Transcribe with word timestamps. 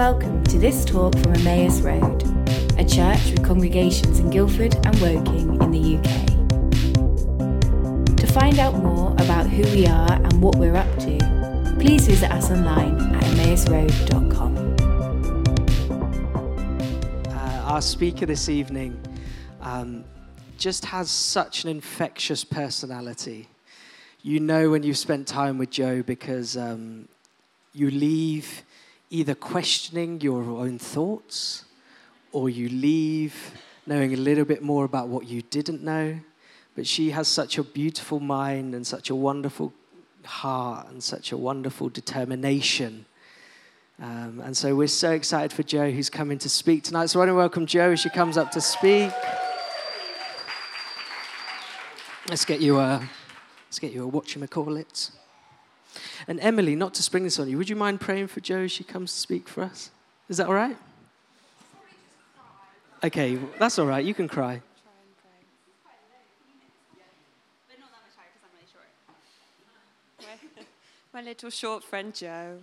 welcome 0.00 0.42
to 0.44 0.58
this 0.58 0.82
talk 0.86 1.14
from 1.18 1.34
Emmaus 1.34 1.82
Road, 1.82 2.22
a 2.78 2.84
church 2.86 3.22
with 3.32 3.44
congregations 3.44 4.18
in 4.18 4.30
Guildford 4.30 4.74
and 4.86 4.98
Woking 4.98 5.60
in 5.60 5.70
the 5.70 5.98
UK. 5.98 6.26
To 8.16 8.26
find 8.26 8.58
out 8.58 8.76
more 8.76 9.12
about 9.18 9.46
who 9.46 9.60
we 9.76 9.86
are 9.86 10.10
and 10.10 10.40
what 10.40 10.56
we're 10.56 10.74
up 10.74 10.88
to, 11.00 11.18
please 11.78 12.06
visit 12.06 12.32
us 12.32 12.50
online 12.50 12.98
at 13.14 13.24
emmausroad.com. 13.24 14.56
Uh, 17.28 17.70
our 17.70 17.82
speaker 17.82 18.24
this 18.24 18.48
evening 18.48 18.98
um, 19.60 20.02
just 20.56 20.86
has 20.86 21.10
such 21.10 21.64
an 21.64 21.68
infectious 21.68 22.42
personality. 22.42 23.48
You 24.22 24.40
know 24.40 24.70
when 24.70 24.82
you've 24.82 24.96
spent 24.96 25.28
time 25.28 25.58
with 25.58 25.68
Joe 25.68 26.02
because 26.02 26.56
um, 26.56 27.06
you 27.74 27.90
leave 27.90 28.62
either 29.10 29.34
questioning 29.34 30.20
your 30.20 30.42
own 30.42 30.78
thoughts 30.78 31.64
or 32.32 32.48
you 32.48 32.68
leave 32.68 33.52
knowing 33.86 34.14
a 34.14 34.16
little 34.16 34.44
bit 34.44 34.62
more 34.62 34.84
about 34.84 35.08
what 35.08 35.26
you 35.26 35.42
didn't 35.42 35.82
know. 35.82 36.20
But 36.76 36.86
she 36.86 37.10
has 37.10 37.26
such 37.26 37.58
a 37.58 37.64
beautiful 37.64 38.20
mind 38.20 38.74
and 38.74 38.86
such 38.86 39.10
a 39.10 39.14
wonderful 39.14 39.72
heart 40.24 40.88
and 40.90 41.02
such 41.02 41.32
a 41.32 41.36
wonderful 41.36 41.88
determination. 41.88 43.04
Um, 44.00 44.40
and 44.44 44.56
so 44.56 44.74
we're 44.76 44.86
so 44.86 45.10
excited 45.10 45.52
for 45.52 45.62
Joe 45.62 45.90
who's 45.90 46.08
coming 46.08 46.38
to 46.38 46.48
speak 46.48 46.84
tonight. 46.84 47.06
So 47.06 47.18
I 47.18 47.22
want 47.22 47.30
to 47.30 47.34
welcome 47.34 47.66
Joe 47.66 47.92
as 47.92 48.00
she 48.00 48.10
comes 48.10 48.36
up 48.38 48.50
to 48.52 48.60
speak. 48.60 49.12
Let's 52.28 52.44
get 52.44 52.60
you 52.60 52.78
a, 52.78 53.02
let's 53.66 53.80
get 53.80 53.92
you 53.92 54.04
a 54.04 54.06
what 54.06 54.34
you 54.34 54.46
call 54.46 54.76
it. 54.76 55.10
And 56.28 56.38
Emily, 56.40 56.76
not 56.76 56.94
to 56.94 57.02
spring 57.02 57.24
this 57.24 57.38
on 57.38 57.48
you, 57.48 57.58
would 57.58 57.68
you 57.68 57.76
mind 57.76 58.00
praying 58.00 58.28
for 58.28 58.40
Joe 58.40 58.60
as 58.60 58.72
she 58.72 58.84
comes 58.84 59.12
to 59.12 59.18
speak 59.18 59.48
for 59.48 59.62
us? 59.62 59.90
Is 60.28 60.36
that 60.36 60.46
all 60.46 60.54
right? 60.54 60.76
Okay, 63.02 63.38
that's 63.58 63.78
all 63.78 63.86
right. 63.86 64.04
You 64.04 64.14
can 64.14 64.28
cry. 64.28 64.60
My 71.12 71.22
little 71.22 71.50
short 71.50 71.82
friend 71.82 72.14
Joe. 72.14 72.58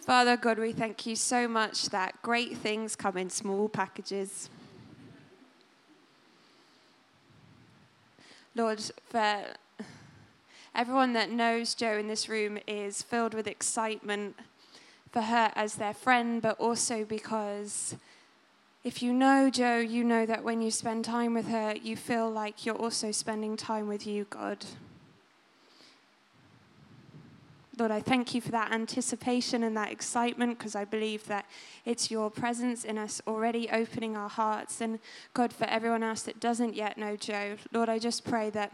Father 0.00 0.36
God, 0.36 0.58
we 0.58 0.72
thank 0.72 1.06
you 1.06 1.16
so 1.16 1.46
much 1.48 1.86
that 1.86 2.20
great 2.22 2.58
things 2.58 2.96
come 2.96 3.16
in 3.16 3.30
small 3.30 3.68
packages. 3.68 4.50
Lord, 8.54 8.80
for 9.08 9.44
everyone 10.74 11.12
that 11.12 11.30
knows 11.30 11.74
Joe 11.74 11.98
in 11.98 12.08
this 12.08 12.28
room 12.28 12.58
is 12.66 13.02
filled 13.02 13.34
with 13.34 13.46
excitement 13.46 14.36
for 15.10 15.22
her 15.22 15.52
as 15.54 15.74
their 15.74 15.94
friend, 15.94 16.40
but 16.40 16.58
also 16.58 17.04
because 17.04 17.96
if 18.84 19.02
you 19.02 19.12
know 19.12 19.50
Joe, 19.50 19.78
you 19.78 20.02
know 20.02 20.26
that 20.26 20.42
when 20.42 20.60
you 20.60 20.70
spend 20.70 21.04
time 21.04 21.34
with 21.34 21.48
her, 21.48 21.74
you 21.80 21.96
feel 21.96 22.28
like 22.30 22.66
you're 22.66 22.74
also 22.74 23.12
spending 23.12 23.56
time 23.56 23.86
with 23.86 24.06
you, 24.06 24.26
God. 24.30 24.64
Lord, 27.78 27.90
I 27.90 28.00
thank 28.00 28.34
you 28.34 28.40
for 28.40 28.50
that 28.50 28.72
anticipation 28.72 29.62
and 29.62 29.76
that 29.76 29.90
excitement 29.90 30.58
because 30.58 30.74
I 30.74 30.84
believe 30.84 31.26
that 31.28 31.46
it's 31.84 32.10
your 32.10 32.30
presence 32.30 32.84
in 32.84 32.98
us 32.98 33.22
already 33.26 33.68
opening 33.70 34.16
our 34.16 34.28
hearts. 34.28 34.80
And 34.80 34.98
God, 35.32 35.52
for 35.52 35.64
everyone 35.64 36.02
else 36.02 36.22
that 36.22 36.38
doesn't 36.38 36.74
yet 36.74 36.98
know 36.98 37.16
Joe, 37.16 37.56
Lord, 37.72 37.88
I 37.88 37.98
just 37.98 38.24
pray 38.24 38.50
that 38.50 38.72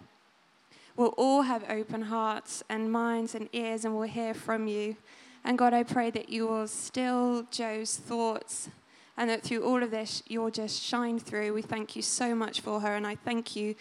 we'll 0.98 1.14
all 1.16 1.42
have 1.42 1.64
open 1.70 2.02
hearts 2.02 2.62
and 2.68 2.90
minds 2.90 3.34
and 3.34 3.48
ears 3.52 3.84
and 3.84 3.96
we'll 3.96 4.08
hear 4.08 4.34
from 4.34 4.66
you. 4.66 4.96
And 5.44 5.56
God, 5.56 5.72
I 5.72 5.84
pray 5.84 6.10
that 6.10 6.28
you 6.28 6.46
will 6.48 6.66
still 6.66 7.46
Joe's 7.52 7.96
thoughts 7.96 8.68
and 9.16 9.30
that 9.30 9.42
through 9.42 9.64
all 9.64 9.82
of 9.82 9.92
this, 9.92 10.22
you'll 10.26 10.50
just 10.50 10.82
shine 10.82 11.20
through. 11.20 11.54
We 11.54 11.62
thank 11.62 11.94
you 11.94 12.02
so 12.02 12.34
much 12.34 12.60
for 12.60 12.80
her. 12.80 12.94
And 12.94 13.06
I 13.06 13.14
thank 13.14 13.54
you 13.54 13.76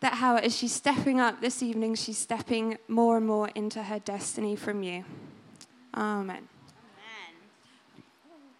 that 0.00 0.14
how, 0.14 0.36
as 0.36 0.56
she's 0.56 0.72
stepping 0.72 1.20
up 1.20 1.40
this 1.40 1.62
evening, 1.62 1.94
she's 1.94 2.18
stepping 2.18 2.78
more 2.88 3.18
and 3.18 3.26
more 3.26 3.50
into 3.54 3.82
her 3.84 3.98
destiny 3.98 4.56
from 4.56 4.82
you. 4.82 5.04
Amen. 5.94 6.26
Amen. 6.26 6.48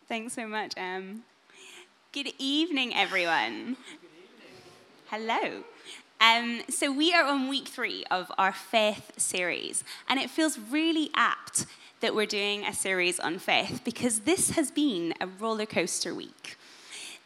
Thanks 0.08 0.34
so 0.34 0.46
much, 0.46 0.74
Em. 0.76 1.24
Good 2.12 2.32
evening, 2.38 2.94
everyone. 2.94 3.78
Hello. 5.06 5.64
Um, 6.22 6.62
so, 6.68 6.92
we 6.92 7.12
are 7.12 7.24
on 7.24 7.48
week 7.48 7.66
three 7.66 8.04
of 8.08 8.30
our 8.38 8.52
faith 8.52 9.10
series, 9.16 9.82
and 10.08 10.20
it 10.20 10.30
feels 10.30 10.56
really 10.56 11.10
apt 11.16 11.66
that 11.98 12.14
we're 12.14 12.26
doing 12.26 12.64
a 12.64 12.72
series 12.72 13.18
on 13.18 13.40
faith 13.40 13.80
because 13.82 14.20
this 14.20 14.50
has 14.50 14.70
been 14.70 15.14
a 15.20 15.26
roller 15.26 15.66
coaster 15.66 16.14
week. 16.14 16.56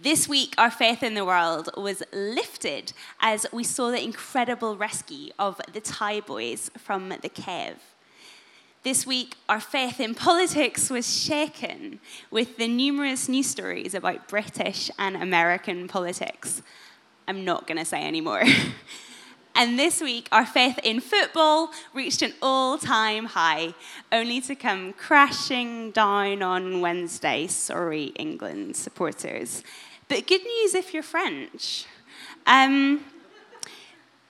This 0.01 0.27
week, 0.27 0.55
our 0.57 0.71
faith 0.71 1.03
in 1.03 1.13
the 1.13 1.27
world 1.27 1.69
was 1.77 2.03
lifted 2.11 2.95
as 3.21 3.45
we 3.53 3.65
saw 3.65 3.91
the 3.91 4.03
incredible 4.03 4.79
rescue 4.79 5.31
of 5.39 5.61
the 5.75 5.81
Thai 5.83 6.21
boys 6.21 6.71
from 6.79 7.11
the 7.11 7.29
cave. 7.29 7.77
This 8.83 9.07
week, 9.07 9.35
our 9.47 9.61
faith 9.61 10.01
in 10.01 10.15
politics 10.15 10.89
was 10.89 11.23
shaken 11.23 12.01
with 12.31 12.57
the 12.57 12.69
numerous 12.69 13.29
news 13.29 13.49
stories 13.49 13.95
about 13.95 14.27
British 14.27 14.91
and 14.99 15.17
American 15.17 15.87
politics. 15.87 16.63
I'm 17.29 17.45
not 17.45 17.67
going 17.67 17.79
to 17.79 17.85
say 17.85 18.05
anymore. 18.05 18.43
and 19.55 19.79
this 19.79 20.01
week, 20.01 20.29
our 20.33 20.47
faith 20.47 20.79
in 20.83 21.01
football 21.01 21.71
reached 21.93 22.23
an 22.23 22.33
all 22.41 22.79
time 22.79 23.27
high, 23.27 23.75
only 24.13 24.41
to 24.43 24.55
come 24.55 24.93
crashing 24.93 25.91
down 25.91 26.43
on 26.43 26.81
Wednesday. 26.81 27.47
Sorry, 27.47 28.07
England 28.17 28.77
supporters. 28.77 29.63
But 30.09 30.27
good 30.27 30.43
news 30.43 30.75
if 30.75 30.95
you're 30.95 31.03
French. 31.03 31.87
Um, 32.47 33.05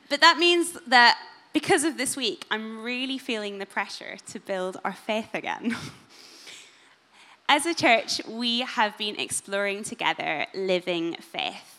but 0.08 0.20
that 0.20 0.38
means 0.38 0.78
that 0.86 1.18
because 1.52 1.84
of 1.84 1.96
this 1.96 2.16
week, 2.16 2.44
I'm 2.50 2.82
really 2.82 3.18
feeling 3.18 3.58
the 3.58 3.66
pressure 3.66 4.16
to 4.26 4.40
build 4.40 4.78
our 4.84 4.92
faith 4.92 5.34
again. 5.34 5.76
As 7.48 7.64
a 7.64 7.74
church, 7.74 8.20
we 8.26 8.60
have 8.60 8.98
been 8.98 9.18
exploring 9.20 9.84
together 9.84 10.46
living 10.52 11.14
faith, 11.14 11.75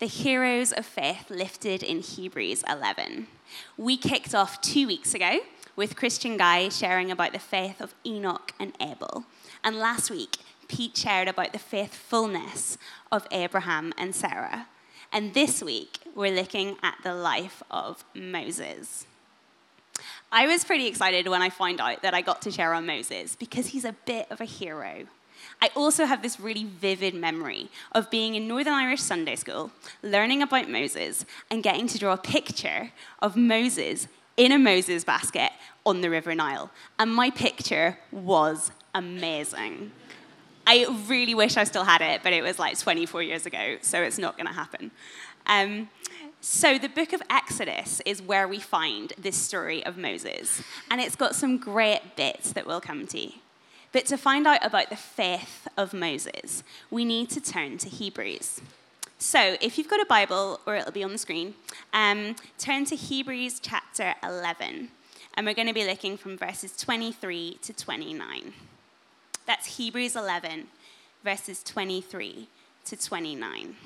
the 0.00 0.06
heroes 0.06 0.72
of 0.72 0.86
faith 0.86 1.28
lifted 1.28 1.82
in 1.82 2.00
Hebrews 2.00 2.64
11. 2.66 3.26
We 3.76 3.98
kicked 3.98 4.34
off 4.34 4.62
two 4.62 4.86
weeks 4.86 5.14
ago 5.14 5.40
with 5.76 5.94
Christian 5.94 6.38
Guy 6.38 6.70
sharing 6.70 7.10
about 7.10 7.34
the 7.34 7.38
faith 7.38 7.82
of 7.82 7.94
Enoch 8.04 8.52
and 8.58 8.72
Abel. 8.80 9.24
And 9.62 9.76
last 9.76 10.10
week, 10.10 10.38
Pete 10.68 10.96
shared 10.96 11.28
about 11.28 11.52
the 11.52 11.58
faithfulness 11.58 12.78
of 13.12 13.26
Abraham 13.30 13.92
and 13.98 14.14
Sarah. 14.14 14.68
And 15.12 15.34
this 15.34 15.62
week, 15.62 15.98
we're 16.14 16.34
looking 16.34 16.78
at 16.82 16.96
the 17.02 17.14
life 17.14 17.62
of 17.70 18.02
Moses. 18.14 19.06
I 20.32 20.46
was 20.46 20.64
pretty 20.64 20.86
excited 20.86 21.28
when 21.28 21.42
I 21.42 21.50
found 21.50 21.78
out 21.78 22.00
that 22.00 22.14
I 22.14 22.22
got 22.22 22.40
to 22.42 22.50
share 22.50 22.72
on 22.72 22.86
Moses 22.86 23.36
because 23.36 23.66
he's 23.66 23.84
a 23.84 23.94
bit 24.06 24.28
of 24.30 24.40
a 24.40 24.46
hero. 24.46 25.04
I 25.62 25.70
also 25.76 26.06
have 26.06 26.22
this 26.22 26.40
really 26.40 26.64
vivid 26.64 27.14
memory 27.14 27.68
of 27.92 28.10
being 28.10 28.34
in 28.34 28.48
Northern 28.48 28.72
Irish 28.72 29.02
Sunday 29.02 29.36
school, 29.36 29.70
learning 30.02 30.42
about 30.42 30.70
Moses, 30.70 31.26
and 31.50 31.62
getting 31.62 31.86
to 31.88 31.98
draw 31.98 32.14
a 32.14 32.18
picture 32.18 32.92
of 33.20 33.36
Moses 33.36 34.08
in 34.36 34.52
a 34.52 34.58
Moses 34.58 35.04
basket 35.04 35.50
on 35.84 36.00
the 36.00 36.08
River 36.08 36.34
Nile. 36.34 36.70
And 36.98 37.14
my 37.14 37.30
picture 37.30 37.98
was 38.10 38.70
amazing. 38.94 39.92
I 40.66 40.86
really 41.06 41.34
wish 41.34 41.56
I 41.56 41.64
still 41.64 41.84
had 41.84 42.00
it, 42.00 42.22
but 42.22 42.32
it 42.32 42.42
was 42.42 42.58
like 42.58 42.78
24 42.78 43.22
years 43.22 43.44
ago, 43.44 43.76
so 43.82 44.00
it's 44.02 44.18
not 44.18 44.36
going 44.36 44.46
to 44.46 44.52
happen. 44.52 44.90
Um, 45.46 45.90
so, 46.42 46.78
the 46.78 46.88
book 46.88 47.12
of 47.12 47.20
Exodus 47.28 48.00
is 48.06 48.22
where 48.22 48.48
we 48.48 48.60
find 48.60 49.12
this 49.18 49.36
story 49.36 49.84
of 49.84 49.98
Moses, 49.98 50.62
and 50.90 50.98
it's 50.98 51.16
got 51.16 51.34
some 51.34 51.58
great 51.58 52.16
bits 52.16 52.52
that 52.52 52.66
we'll 52.66 52.80
come 52.80 53.06
to. 53.08 53.30
But 53.92 54.06
to 54.06 54.16
find 54.16 54.46
out 54.46 54.64
about 54.64 54.90
the 54.90 54.96
faith 54.96 55.66
of 55.76 55.92
Moses, 55.92 56.62
we 56.90 57.04
need 57.04 57.28
to 57.30 57.40
turn 57.40 57.78
to 57.78 57.88
Hebrews. 57.88 58.60
So, 59.18 59.56
if 59.60 59.76
you've 59.76 59.88
got 59.88 60.00
a 60.00 60.06
Bible, 60.06 60.60
or 60.66 60.76
it'll 60.76 60.92
be 60.92 61.04
on 61.04 61.12
the 61.12 61.18
screen, 61.18 61.54
um, 61.92 62.36
turn 62.56 62.84
to 62.86 62.96
Hebrews 62.96 63.60
chapter 63.60 64.14
11, 64.22 64.88
and 65.34 65.46
we're 65.46 65.54
going 65.54 65.68
to 65.68 65.74
be 65.74 65.86
looking 65.86 66.16
from 66.16 66.38
verses 66.38 66.74
23 66.76 67.58
to 67.62 67.72
29. 67.72 68.52
That's 69.46 69.76
Hebrews 69.76 70.16
11, 70.16 70.68
verses 71.22 71.62
23 71.62 72.48
to 72.86 72.96
29. 72.96 73.76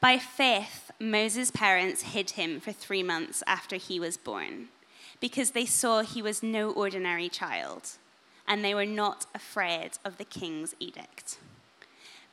By 0.00 0.18
faith, 0.18 0.90
Moses' 1.00 1.50
parents 1.50 2.02
hid 2.02 2.30
him 2.30 2.60
for 2.60 2.72
three 2.72 3.02
months 3.02 3.42
after 3.46 3.76
he 3.76 3.98
was 3.98 4.16
born, 4.16 4.68
because 5.20 5.50
they 5.50 5.66
saw 5.66 6.02
he 6.02 6.22
was 6.22 6.42
no 6.42 6.70
ordinary 6.70 7.28
child, 7.28 7.90
and 8.46 8.64
they 8.64 8.74
were 8.74 8.86
not 8.86 9.26
afraid 9.34 9.92
of 10.04 10.18
the 10.18 10.24
king's 10.24 10.74
edict. 10.78 11.38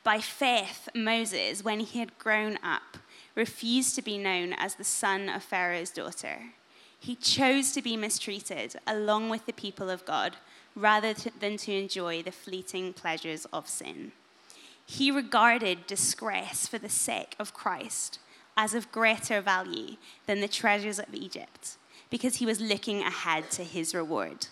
By 0.04 0.20
faith, 0.20 0.88
Moses, 0.94 1.64
when 1.64 1.80
he 1.80 2.00
had 2.00 2.20
grown 2.20 2.60
up, 2.64 2.98
refused 3.34 3.96
to 3.96 4.02
be 4.02 4.18
known 4.18 4.54
as 4.54 4.76
the 4.76 4.84
son 4.84 5.30
of 5.30 5.44
Pharaoh's 5.44 5.90
daughter 5.90 6.54
He 7.00 7.16
chose 7.16 7.72
to 7.74 7.82
be 7.82 7.98
mistreated 7.98 8.78
along 8.88 9.30
with 9.30 9.46
the 9.46 9.54
people 9.54 9.90
of 9.90 10.06
God 10.06 10.38
rather 10.76 11.14
than 11.14 11.58
to 11.58 11.74
enjoy 11.74 12.24
the 12.24 12.32
fleeting 12.32 12.94
pleasures 12.94 13.46
of 13.54 13.70
sin. 13.70 14.12
He 14.86 15.12
regarded 15.12 15.88
disgrace 15.88 16.68
for 16.68 16.80
the 16.80 16.90
sake 16.90 17.36
of 17.38 17.54
Christ 17.54 18.20
as 18.58 18.74
of 18.74 18.92
greater 18.92 19.42
value 19.42 19.98
than 20.26 20.42
the 20.42 20.48
treasures 20.48 21.00
of 21.00 21.14
Egypt 21.14 21.78
because 22.10 22.36
he 22.36 22.46
was 22.46 22.62
looking 22.62 23.02
ahead 23.02 23.50
to 23.52 23.64
his 23.64 23.94
reward. 23.94 24.48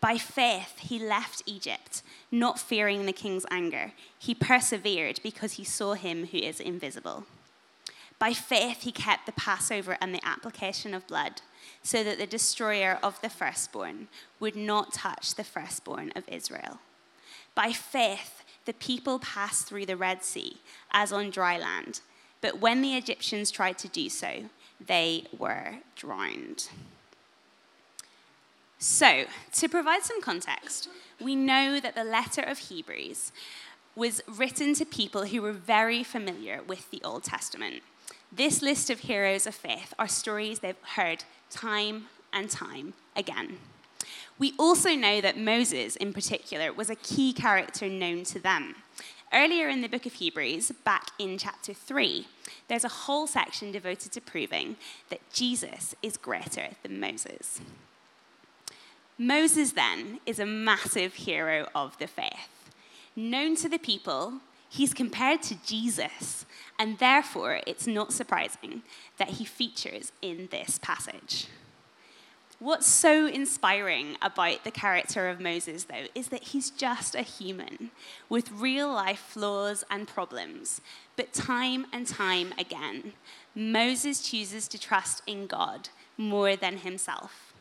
By 0.00 0.18
faith, 0.18 0.78
he 0.78 0.98
left 0.98 1.42
Egypt, 1.46 2.02
not 2.30 2.58
fearing 2.58 3.06
the 3.06 3.12
king's 3.12 3.46
anger. 3.50 3.92
He 4.18 4.34
persevered 4.34 5.20
because 5.22 5.54
he 5.54 5.64
saw 5.64 5.94
him 5.94 6.26
who 6.26 6.38
is 6.38 6.60
invisible. 6.60 7.24
By 8.18 8.32
faith, 8.32 8.82
he 8.82 8.92
kept 8.92 9.26
the 9.26 9.32
Passover 9.32 9.96
and 10.00 10.14
the 10.14 10.24
application 10.26 10.94
of 10.94 11.06
blood 11.06 11.42
so 11.82 12.02
that 12.02 12.18
the 12.18 12.26
destroyer 12.26 12.98
of 13.02 13.20
the 13.20 13.28
firstborn 13.28 14.08
would 14.40 14.56
not 14.56 14.92
touch 14.92 15.34
the 15.34 15.44
firstborn 15.44 16.12
of 16.16 16.28
Israel. 16.28 16.78
By 17.54 17.72
faith, 17.72 18.42
the 18.64 18.74
people 18.74 19.18
passed 19.18 19.66
through 19.66 19.86
the 19.86 19.96
Red 19.96 20.24
Sea 20.24 20.58
as 20.92 21.12
on 21.12 21.30
dry 21.30 21.58
land, 21.58 22.00
but 22.40 22.60
when 22.60 22.82
the 22.82 22.96
Egyptians 22.96 23.50
tried 23.50 23.78
to 23.78 23.88
do 23.88 24.08
so, 24.08 24.44
they 24.84 25.24
were 25.36 25.76
drowned. 25.94 26.68
So, 28.78 29.24
to 29.52 29.68
provide 29.68 30.02
some 30.02 30.20
context, 30.20 30.88
we 31.20 31.34
know 31.34 31.80
that 31.80 31.94
the 31.94 32.04
letter 32.04 32.42
of 32.42 32.58
Hebrews 32.58 33.32
was 33.94 34.22
written 34.28 34.74
to 34.74 34.84
people 34.84 35.24
who 35.24 35.40
were 35.40 35.52
very 35.52 36.04
familiar 36.04 36.60
with 36.62 36.90
the 36.90 37.00
Old 37.02 37.24
Testament. 37.24 37.82
This 38.30 38.60
list 38.60 38.90
of 38.90 39.00
heroes 39.00 39.46
of 39.46 39.54
faith 39.54 39.94
are 39.98 40.08
stories 40.08 40.58
they've 40.58 40.76
heard 40.94 41.24
time 41.48 42.06
and 42.32 42.50
time 42.50 42.92
again. 43.16 43.58
We 44.38 44.52
also 44.58 44.90
know 44.90 45.22
that 45.22 45.38
Moses, 45.38 45.96
in 45.96 46.12
particular, 46.12 46.70
was 46.70 46.90
a 46.90 46.96
key 46.96 47.32
character 47.32 47.88
known 47.88 48.24
to 48.24 48.38
them. 48.38 48.74
Earlier 49.32 49.68
in 49.68 49.80
the 49.80 49.88
book 49.88 50.04
of 50.04 50.14
Hebrews, 50.14 50.72
back 50.84 51.10
in 51.18 51.38
chapter 51.38 51.72
3, 51.72 52.26
there's 52.68 52.84
a 52.84 52.88
whole 52.88 53.26
section 53.26 53.72
devoted 53.72 54.12
to 54.12 54.20
proving 54.20 54.76
that 55.08 55.20
Jesus 55.32 55.94
is 56.02 56.16
greater 56.16 56.68
than 56.82 57.00
Moses. 57.00 57.60
Moses, 59.18 59.72
then, 59.72 60.20
is 60.26 60.38
a 60.38 60.46
massive 60.46 61.14
hero 61.14 61.68
of 61.74 61.96
the 61.98 62.06
faith. 62.06 62.70
Known 63.14 63.56
to 63.56 63.68
the 63.68 63.78
people, 63.78 64.40
he's 64.68 64.92
compared 64.92 65.42
to 65.44 65.54
Jesus, 65.64 66.44
and 66.78 66.98
therefore 66.98 67.60
it's 67.66 67.86
not 67.86 68.12
surprising 68.12 68.82
that 69.16 69.30
he 69.30 69.44
features 69.44 70.12
in 70.20 70.48
this 70.50 70.78
passage. 70.82 71.46
What's 72.58 72.86
so 72.86 73.26
inspiring 73.26 74.16
about 74.22 74.64
the 74.64 74.70
character 74.70 75.28
of 75.28 75.40
Moses, 75.40 75.84
though, 75.84 76.06
is 76.14 76.28
that 76.28 76.42
he's 76.42 76.70
just 76.70 77.14
a 77.14 77.20
human 77.20 77.90
with 78.30 78.50
real 78.50 78.88
life 78.88 79.18
flaws 79.18 79.84
and 79.90 80.08
problems. 80.08 80.80
But 81.16 81.34
time 81.34 81.86
and 81.92 82.06
time 82.06 82.54
again, 82.58 83.12
Moses 83.54 84.22
chooses 84.22 84.68
to 84.68 84.78
trust 84.78 85.22
in 85.26 85.46
God 85.46 85.90
more 86.16 86.56
than 86.56 86.78
himself. 86.78 87.52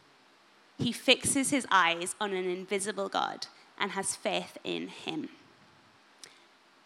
He 0.77 0.94
fixes 0.94 1.50
his 1.50 1.68
eyes 1.69 2.15
on 2.21 2.31
an 2.31 2.50
invisible 2.50 3.09
God 3.09 3.47
and 3.77 3.92
has 3.92 4.15
faith 4.15 4.57
in 4.63 4.88
him. 4.88 5.27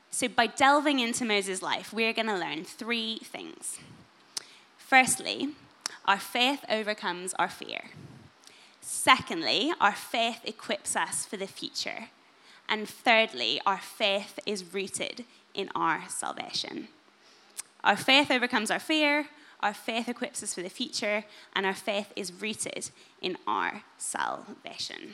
So, 0.09 0.27
by 0.27 0.47
delving 0.47 0.99
into 0.99 1.25
Moses' 1.25 1.61
life, 1.61 1.93
we're 1.93 2.13
going 2.13 2.27
to 2.27 2.37
learn 2.37 2.63
three 2.63 3.19
things. 3.19 3.77
Firstly, 4.77 5.49
our 6.05 6.19
faith 6.19 6.63
overcomes 6.69 7.33
our 7.35 7.49
fear. 7.49 7.81
Secondly, 8.81 9.71
our 9.79 9.93
faith 9.93 10.39
equips 10.45 10.95
us 10.95 11.25
for 11.25 11.37
the 11.37 11.47
future. 11.47 12.09
And 12.67 12.87
thirdly, 12.87 13.61
our 13.65 13.79
faith 13.79 14.39
is 14.45 14.73
rooted 14.73 15.25
in 15.53 15.69
our 15.75 16.03
salvation. 16.07 16.87
Our 17.83 17.95
faith 17.95 18.29
overcomes 18.29 18.71
our 18.71 18.79
fear, 18.79 19.27
our 19.61 19.73
faith 19.73 20.07
equips 20.07 20.43
us 20.43 20.53
for 20.53 20.61
the 20.61 20.69
future, 20.69 21.25
and 21.53 21.65
our 21.65 21.73
faith 21.73 22.13
is 22.15 22.31
rooted 22.31 22.89
in 23.21 23.37
our 23.47 23.83
salvation. 23.97 25.13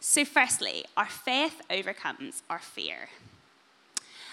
So, 0.00 0.24
firstly, 0.24 0.84
our 0.96 1.06
faith 1.06 1.60
overcomes 1.70 2.42
our 2.48 2.58
fear. 2.58 3.08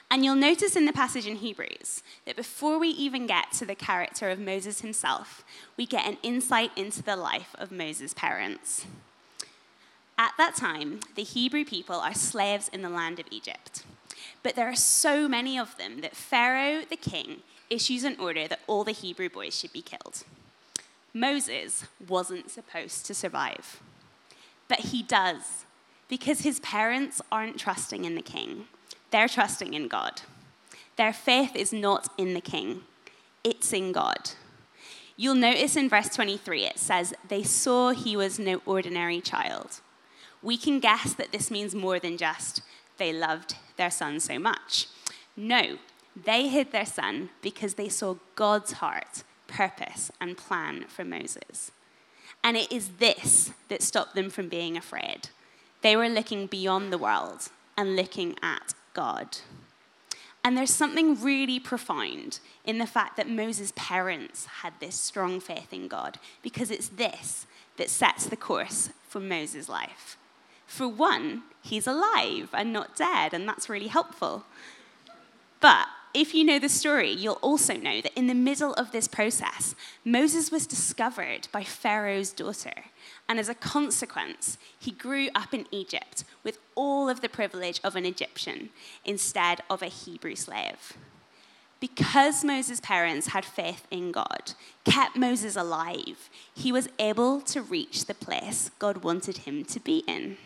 And 0.09 0.23
you'll 0.23 0.35
notice 0.35 0.75
in 0.75 0.85
the 0.85 0.93
passage 0.93 1.25
in 1.25 1.37
Hebrews 1.37 2.03
that 2.25 2.35
before 2.35 2.77
we 2.77 2.89
even 2.89 3.25
get 3.25 3.51
to 3.53 3.65
the 3.65 3.75
character 3.75 4.29
of 4.29 4.39
Moses 4.39 4.81
himself, 4.81 5.43
we 5.75 5.85
get 5.85 6.05
an 6.05 6.17
insight 6.21 6.71
into 6.75 7.01
the 7.01 7.15
life 7.15 7.55
of 7.57 7.71
Moses' 7.71 8.13
parents. 8.13 8.85
At 10.17 10.33
that 10.37 10.55
time, 10.55 10.99
the 11.15 11.23
Hebrew 11.23 11.65
people 11.65 11.95
are 11.95 12.13
slaves 12.13 12.69
in 12.69 12.83
the 12.83 12.89
land 12.89 13.19
of 13.19 13.25
Egypt. 13.31 13.83
But 14.43 14.55
there 14.55 14.69
are 14.69 14.75
so 14.75 15.27
many 15.27 15.57
of 15.57 15.77
them 15.77 16.01
that 16.01 16.15
Pharaoh, 16.15 16.83
the 16.87 16.95
king, 16.95 17.37
issues 17.69 18.03
an 18.03 18.17
order 18.19 18.47
that 18.47 18.59
all 18.67 18.83
the 18.83 18.91
Hebrew 18.91 19.29
boys 19.29 19.57
should 19.57 19.73
be 19.73 19.81
killed. 19.81 20.23
Moses 21.13 21.85
wasn't 22.07 22.51
supposed 22.51 23.05
to 23.05 23.13
survive. 23.13 23.81
But 24.67 24.79
he 24.79 25.01
does, 25.01 25.65
because 26.07 26.41
his 26.41 26.59
parents 26.59 27.21
aren't 27.31 27.59
trusting 27.59 28.05
in 28.05 28.15
the 28.15 28.21
king. 28.21 28.65
They're 29.13 29.27
trusting 29.27 29.75
in 29.75 29.87
God. 29.89 30.23
Their 30.95 31.13
faith 31.13 31.55
is 31.55 31.71
not 31.71 32.09
in 32.17 32.33
the 32.33 32.41
king, 32.41 32.81
it's 33.43 33.71
in 33.71 33.91
God. 33.91 34.31
You'll 35.15 35.35
notice 35.35 35.75
in 35.75 35.87
verse 35.87 36.09
23 36.09 36.65
it 36.65 36.79
says, 36.79 37.13
They 37.27 37.43
saw 37.43 37.91
he 37.91 38.17
was 38.17 38.39
no 38.39 38.63
ordinary 38.65 39.21
child. 39.21 39.81
We 40.41 40.57
can 40.57 40.79
guess 40.79 41.13
that 41.13 41.31
this 41.31 41.51
means 41.51 41.75
more 41.75 41.99
than 41.99 42.17
just 42.17 42.63
they 42.97 43.13
loved 43.13 43.55
their 43.77 43.91
son 43.91 44.19
so 44.19 44.39
much. 44.39 44.87
No, 45.37 45.77
they 46.15 46.47
hid 46.47 46.71
their 46.71 46.83
son 46.83 47.29
because 47.43 47.75
they 47.75 47.89
saw 47.89 48.15
God's 48.33 48.73
heart, 48.73 49.23
purpose, 49.45 50.11
and 50.19 50.37
plan 50.37 50.85
for 50.87 51.05
Moses. 51.05 51.69
And 52.43 52.57
it 52.57 52.71
is 52.71 52.97
this 52.97 53.51
that 53.69 53.83
stopped 53.83 54.15
them 54.15 54.31
from 54.31 54.49
being 54.49 54.75
afraid. 54.75 55.29
They 55.83 55.95
were 55.95 56.09
looking 56.09 56.47
beyond 56.47 56.91
the 56.91 56.97
world 56.97 57.49
and 57.77 57.95
looking 57.95 58.35
at 58.41 58.73
God. 58.93 59.37
And 60.43 60.57
there's 60.57 60.73
something 60.73 61.21
really 61.21 61.59
profound 61.59 62.39
in 62.65 62.77
the 62.77 62.85
fact 62.85 63.15
that 63.17 63.29
Moses' 63.29 63.71
parents 63.75 64.45
had 64.61 64.73
this 64.79 64.95
strong 64.95 65.39
faith 65.39 65.71
in 65.71 65.87
God, 65.87 66.19
because 66.41 66.69
it's 66.69 66.89
this 66.89 67.47
that 67.77 67.89
sets 67.89 68.25
the 68.25 68.35
course 68.35 68.89
for 69.07 69.19
Moses' 69.19 69.69
life. 69.69 70.17
For 70.67 70.87
one, 70.87 71.43
he's 71.61 71.87
alive 71.87 72.49
and 72.53 72.73
not 72.73 72.95
dead, 72.95 73.33
and 73.33 73.47
that's 73.47 73.69
really 73.69 73.87
helpful. 73.87 74.43
But 75.59 75.87
if 76.13 76.33
you 76.33 76.43
know 76.43 76.59
the 76.59 76.69
story, 76.69 77.11
you'll 77.11 77.39
also 77.41 77.75
know 77.75 78.01
that 78.01 78.17
in 78.17 78.27
the 78.27 78.35
middle 78.35 78.73
of 78.73 78.91
this 78.91 79.07
process, 79.07 79.75
Moses 80.03 80.51
was 80.51 80.67
discovered 80.67 81.47
by 81.51 81.63
Pharaoh's 81.63 82.31
daughter. 82.31 82.85
And 83.27 83.39
as 83.39 83.49
a 83.49 83.55
consequence, 83.55 84.57
he 84.77 84.91
grew 84.91 85.29
up 85.33 85.53
in 85.53 85.65
Egypt 85.71 86.23
with 86.43 86.59
all 86.75 87.09
of 87.09 87.21
the 87.21 87.29
privilege 87.29 87.79
of 87.83 87.95
an 87.95 88.05
Egyptian 88.05 88.69
instead 89.05 89.61
of 89.69 89.81
a 89.81 89.87
Hebrew 89.87 90.35
slave. 90.35 90.93
Because 91.79 92.45
Moses' 92.45 92.79
parents 92.79 93.27
had 93.27 93.43
faith 93.43 93.87
in 93.91 94.11
God, 94.11 94.53
kept 94.85 95.17
Moses 95.17 95.55
alive, 95.55 96.29
he 96.53 96.71
was 96.71 96.87
able 96.97 97.41
to 97.41 97.61
reach 97.61 98.05
the 98.05 98.13
place 98.13 98.71
God 98.79 99.03
wanted 99.03 99.39
him 99.39 99.65
to 99.65 99.79
be 99.79 100.03
in. 100.07 100.37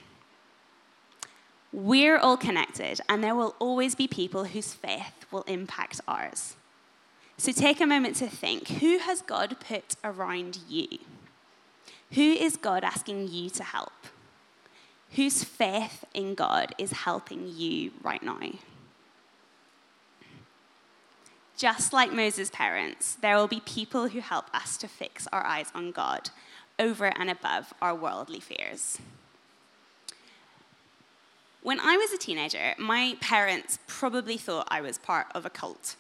We're 1.72 2.18
all 2.18 2.38
connected, 2.38 3.02
and 3.08 3.24
there 3.24 3.36
will 3.36 3.56
always 3.60 3.94
be 3.94 4.08
people 4.08 4.46
whose 4.46 4.74
faith 4.74 5.26
will 5.32 5.44
impact 5.44 6.02
ours. 6.08 6.56
So 7.38 7.52
take 7.52 7.82
a 7.82 7.86
moment 7.86 8.16
to 8.16 8.28
think 8.28 8.68
who 8.68 8.98
has 8.98 9.22
God 9.22 9.58
put 9.60 9.96
around 10.04 10.58
you? 10.68 10.88
Who 12.12 12.22
is 12.22 12.58
God 12.58 12.84
asking 12.84 13.28
you 13.30 13.50
to 13.52 13.64
help? 13.64 13.92
Whose 15.12 15.44
faith 15.44 16.06
in 16.14 16.36
God 16.36 16.74
is 16.78 16.92
helping 16.92 17.52
you 17.54 17.92
right 18.04 18.24
now? 18.24 18.40
Just 21.58 21.92
like 21.92 22.14
Moses' 22.14 22.52
parents, 22.52 23.16
there 23.16 23.36
will 23.36 23.48
be 23.48 23.62
people 23.62 24.10
who 24.10 24.20
help 24.20 24.54
us 24.54 24.78
to 24.78 24.88
fix 24.88 25.28
our 25.34 25.46
eyes 25.46 25.72
on 25.74 25.92
God 25.92 26.30
over 26.78 27.06
and 27.06 27.30
above 27.30 27.74
our 27.82 27.96
worldly 27.96 28.40
fears. 28.40 29.00
When 31.64 31.80
I 31.80 31.98
was 31.98 32.14
a 32.14 32.18
teenager, 32.18 32.76
my 32.78 33.18
parents 33.20 33.80
probably 33.88 34.38
thought 34.38 34.68
I 34.70 34.82
was 34.82 35.00
part 35.00 35.28
of 35.34 35.46
a 35.46 35.50
cult. 35.50 35.96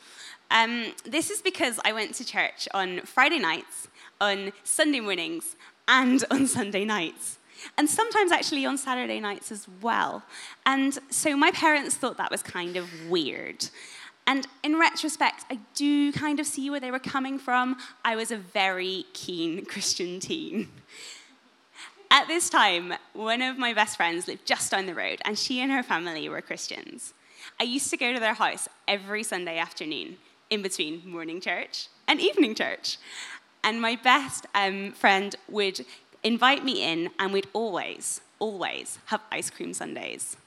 Um, 0.51 0.93
this 1.03 1.29
is 1.29 1.41
because 1.41 1.79
I 1.83 1.91
went 1.91 2.13
to 2.15 2.23
church 2.25 2.67
on 2.73 3.01
Friday 3.01 3.39
nights, 3.39 3.87
on 4.21 4.53
Sunday 4.63 4.99
mornings, 4.99 5.55
and 5.87 6.23
on 6.31 6.47
Sunday 6.47 6.85
nights. 6.85 7.37
And 7.77 7.89
sometimes 7.89 8.31
actually 8.31 8.65
on 8.65 8.77
Saturday 8.77 9.19
nights 9.19 9.51
as 9.51 9.67
well. 9.81 10.23
And 10.65 10.97
so 11.09 11.35
my 11.35 11.51
parents 11.51 11.95
thought 11.95 12.17
that 12.17 12.31
was 12.31 12.43
kind 12.43 12.77
of 12.77 12.87
weird. 13.09 13.69
And 14.27 14.45
in 14.61 14.77
retrospect, 14.77 15.45
I 15.49 15.59
do 15.73 16.11
kind 16.11 16.39
of 16.39 16.45
see 16.45 16.69
where 16.69 16.81
they 16.81 16.91
were 16.91 16.99
coming 16.99 17.39
from. 17.39 17.77
I 18.03 18.15
was 18.15 18.31
a 18.31 18.37
very 18.37 19.05
keen 19.13 19.65
Christian 19.65 20.19
teen. 20.19 20.69
At 22.11 22.27
this 22.27 22.49
time, 22.49 22.93
one 23.13 23.41
of 23.41 23.57
my 23.57 23.73
best 23.73 23.97
friends 23.97 24.27
lived 24.27 24.45
just 24.45 24.71
down 24.71 24.85
the 24.85 24.95
road, 24.95 25.21
and 25.25 25.37
she 25.37 25.59
and 25.59 25.71
her 25.71 25.83
family 25.83 26.29
were 26.29 26.41
Christians. 26.41 27.13
I 27.59 27.63
used 27.63 27.89
to 27.89 27.97
go 27.97 28.13
to 28.13 28.19
their 28.19 28.33
house 28.33 28.67
every 28.87 29.23
Sunday 29.23 29.57
afternoon 29.57 30.17
in 30.49 30.61
between 30.61 31.07
morning 31.09 31.41
church 31.41 31.87
and 32.07 32.19
evening 32.19 32.55
church. 32.55 32.97
And 33.67 33.81
my 33.81 33.97
best 33.97 34.45
um, 34.55 34.93
friend 34.93 35.35
would 35.49 35.85
invite 36.23 36.63
me 36.63 36.81
in, 36.81 37.09
and 37.19 37.33
we'd 37.33 37.49
always, 37.51 38.21
always 38.39 38.97
have 39.07 39.19
ice 39.29 39.49
cream 39.49 39.73
sundaes. 39.73 40.37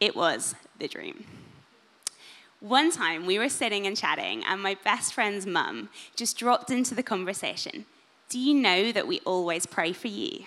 It 0.00 0.16
was 0.16 0.56
the 0.76 0.88
dream. 0.88 1.24
One 2.58 2.90
time 2.90 3.26
we 3.26 3.38
were 3.38 3.48
sitting 3.48 3.86
and 3.86 3.96
chatting, 3.96 4.42
and 4.42 4.60
my 4.60 4.76
best 4.82 5.14
friend's 5.14 5.46
mum 5.46 5.88
just 6.16 6.36
dropped 6.36 6.68
into 6.72 6.96
the 6.96 7.04
conversation 7.04 7.86
Do 8.28 8.40
you 8.40 8.54
know 8.54 8.90
that 8.90 9.06
we 9.06 9.20
always 9.20 9.64
pray 9.64 9.92
for 9.92 10.08
you? 10.08 10.46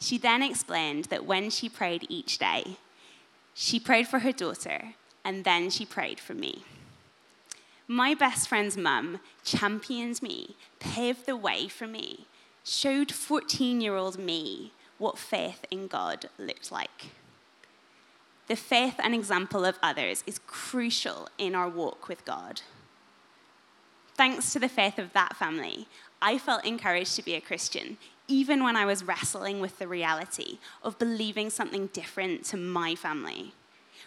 She 0.00 0.18
then 0.18 0.42
explained 0.42 1.04
that 1.04 1.24
when 1.24 1.50
she 1.50 1.68
prayed 1.68 2.06
each 2.08 2.38
day, 2.38 2.78
she 3.54 3.78
prayed 3.78 4.08
for 4.08 4.18
her 4.18 4.32
daughter, 4.32 4.94
and 5.24 5.44
then 5.44 5.70
she 5.70 5.86
prayed 5.86 6.18
for 6.18 6.34
me. 6.34 6.64
My 7.88 8.14
best 8.14 8.48
friend's 8.48 8.76
mum 8.76 9.20
championed 9.44 10.20
me, 10.20 10.56
paved 10.80 11.24
the 11.26 11.36
way 11.36 11.68
for 11.68 11.86
me, 11.86 12.26
showed 12.64 13.12
14 13.12 13.80
year 13.80 13.94
old 13.94 14.18
me 14.18 14.72
what 14.98 15.18
faith 15.18 15.64
in 15.70 15.86
God 15.86 16.28
looked 16.36 16.72
like. 16.72 17.12
The 18.48 18.56
faith 18.56 18.94
and 18.98 19.14
example 19.14 19.64
of 19.64 19.78
others 19.82 20.24
is 20.26 20.40
crucial 20.46 21.28
in 21.38 21.54
our 21.54 21.68
walk 21.68 22.08
with 22.08 22.24
God. 22.24 22.62
Thanks 24.14 24.52
to 24.52 24.58
the 24.58 24.68
faith 24.68 24.98
of 24.98 25.12
that 25.12 25.36
family, 25.36 25.86
I 26.20 26.38
felt 26.38 26.64
encouraged 26.64 27.14
to 27.16 27.22
be 27.22 27.34
a 27.34 27.40
Christian, 27.40 27.98
even 28.26 28.64
when 28.64 28.74
I 28.74 28.84
was 28.84 29.04
wrestling 29.04 29.60
with 29.60 29.78
the 29.78 29.86
reality 29.86 30.58
of 30.82 30.98
believing 30.98 31.50
something 31.50 31.88
different 31.88 32.44
to 32.46 32.56
my 32.56 32.94
family. 32.94 33.52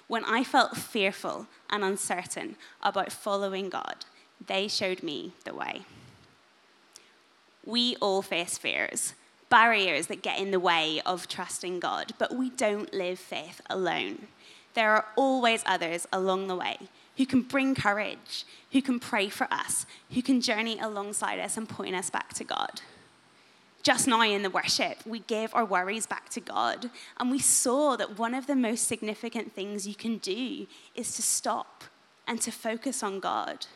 When 0.09 0.25
I 0.25 0.43
felt 0.43 0.75
fearful 0.75 1.45
and 1.69 1.83
uncertain 1.83 2.55
about 2.81 3.11
following 3.11 3.69
God, 3.69 4.05
they 4.45 4.67
showed 4.67 5.03
me 5.03 5.33
the 5.45 5.53
way. 5.53 5.83
We 7.63 7.95
all 8.01 8.23
face 8.23 8.57
fears, 8.57 9.13
barriers 9.51 10.07
that 10.07 10.23
get 10.23 10.39
in 10.39 10.49
the 10.49 10.59
way 10.59 10.99
of 11.05 11.27
trusting 11.27 11.79
God, 11.79 12.13
but 12.17 12.35
we 12.35 12.49
don't 12.49 12.91
live 12.91 13.19
faith 13.19 13.61
alone. 13.69 14.29
There 14.73 14.89
are 14.89 15.05
always 15.15 15.61
others 15.67 16.07
along 16.11 16.47
the 16.47 16.55
way 16.55 16.77
who 17.17 17.27
can 17.27 17.43
bring 17.43 17.75
courage, 17.75 18.45
who 18.71 18.81
can 18.81 18.99
pray 18.99 19.29
for 19.29 19.47
us, 19.51 19.85
who 20.09 20.23
can 20.23 20.41
journey 20.41 20.79
alongside 20.79 21.37
us 21.37 21.55
and 21.55 21.69
point 21.69 21.93
us 21.93 22.09
back 22.09 22.33
to 22.33 22.43
God. 22.43 22.81
Just 23.81 24.07
now 24.07 24.21
in 24.21 24.43
the 24.43 24.49
worship, 24.49 24.97
we 25.05 25.19
gave 25.19 25.55
our 25.55 25.63
worries 25.63 26.05
back 26.05 26.29
to 26.29 26.41
God, 26.41 26.89
and 27.17 27.31
we 27.31 27.39
saw 27.39 27.95
that 27.95 28.19
one 28.19 28.33
of 28.33 28.45
the 28.45 28.55
most 28.55 28.87
significant 28.87 29.53
things 29.53 29.87
you 29.87 29.95
can 29.95 30.17
do 30.17 30.67
is 30.95 31.15
to 31.15 31.21
stop 31.21 31.85
and 32.27 32.41
to 32.41 32.51
focus 32.51 33.01
on 33.03 33.19
God. 33.19 33.67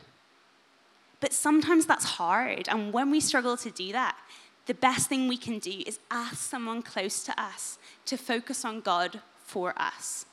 But 1.21 1.31
sometimes 1.31 1.85
that's 1.85 2.03
hard, 2.03 2.67
and 2.67 2.91
when 2.91 3.11
we 3.11 3.21
struggle 3.21 3.55
to 3.57 3.71
do 3.71 3.93
that, 3.93 4.17
the 4.65 4.73
best 4.73 5.07
thing 5.07 5.27
we 5.27 5.37
can 5.37 5.59
do 5.59 5.83
is 5.85 5.99
ask 6.11 6.37
someone 6.37 6.81
close 6.81 7.23
to 7.23 7.41
us 7.41 7.79
to 8.05 8.17
focus 8.17 8.65
on 8.65 8.81
God 8.81 9.21
for 9.37 9.73
us, 9.77 10.25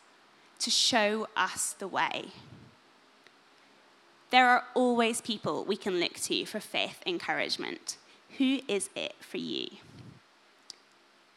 to 0.58 0.70
show 0.70 1.28
us 1.36 1.74
the 1.78 1.88
way. 1.88 2.26
There 4.30 4.48
are 4.48 4.64
always 4.74 5.20
people 5.20 5.64
we 5.64 5.76
can 5.76 6.00
look 6.00 6.14
to 6.14 6.44
for 6.44 6.60
faith 6.60 7.02
encouragement. 7.06 7.96
Who 8.38 8.60
is 8.68 8.90
it 8.94 9.14
for 9.20 9.38
you? 9.38 9.68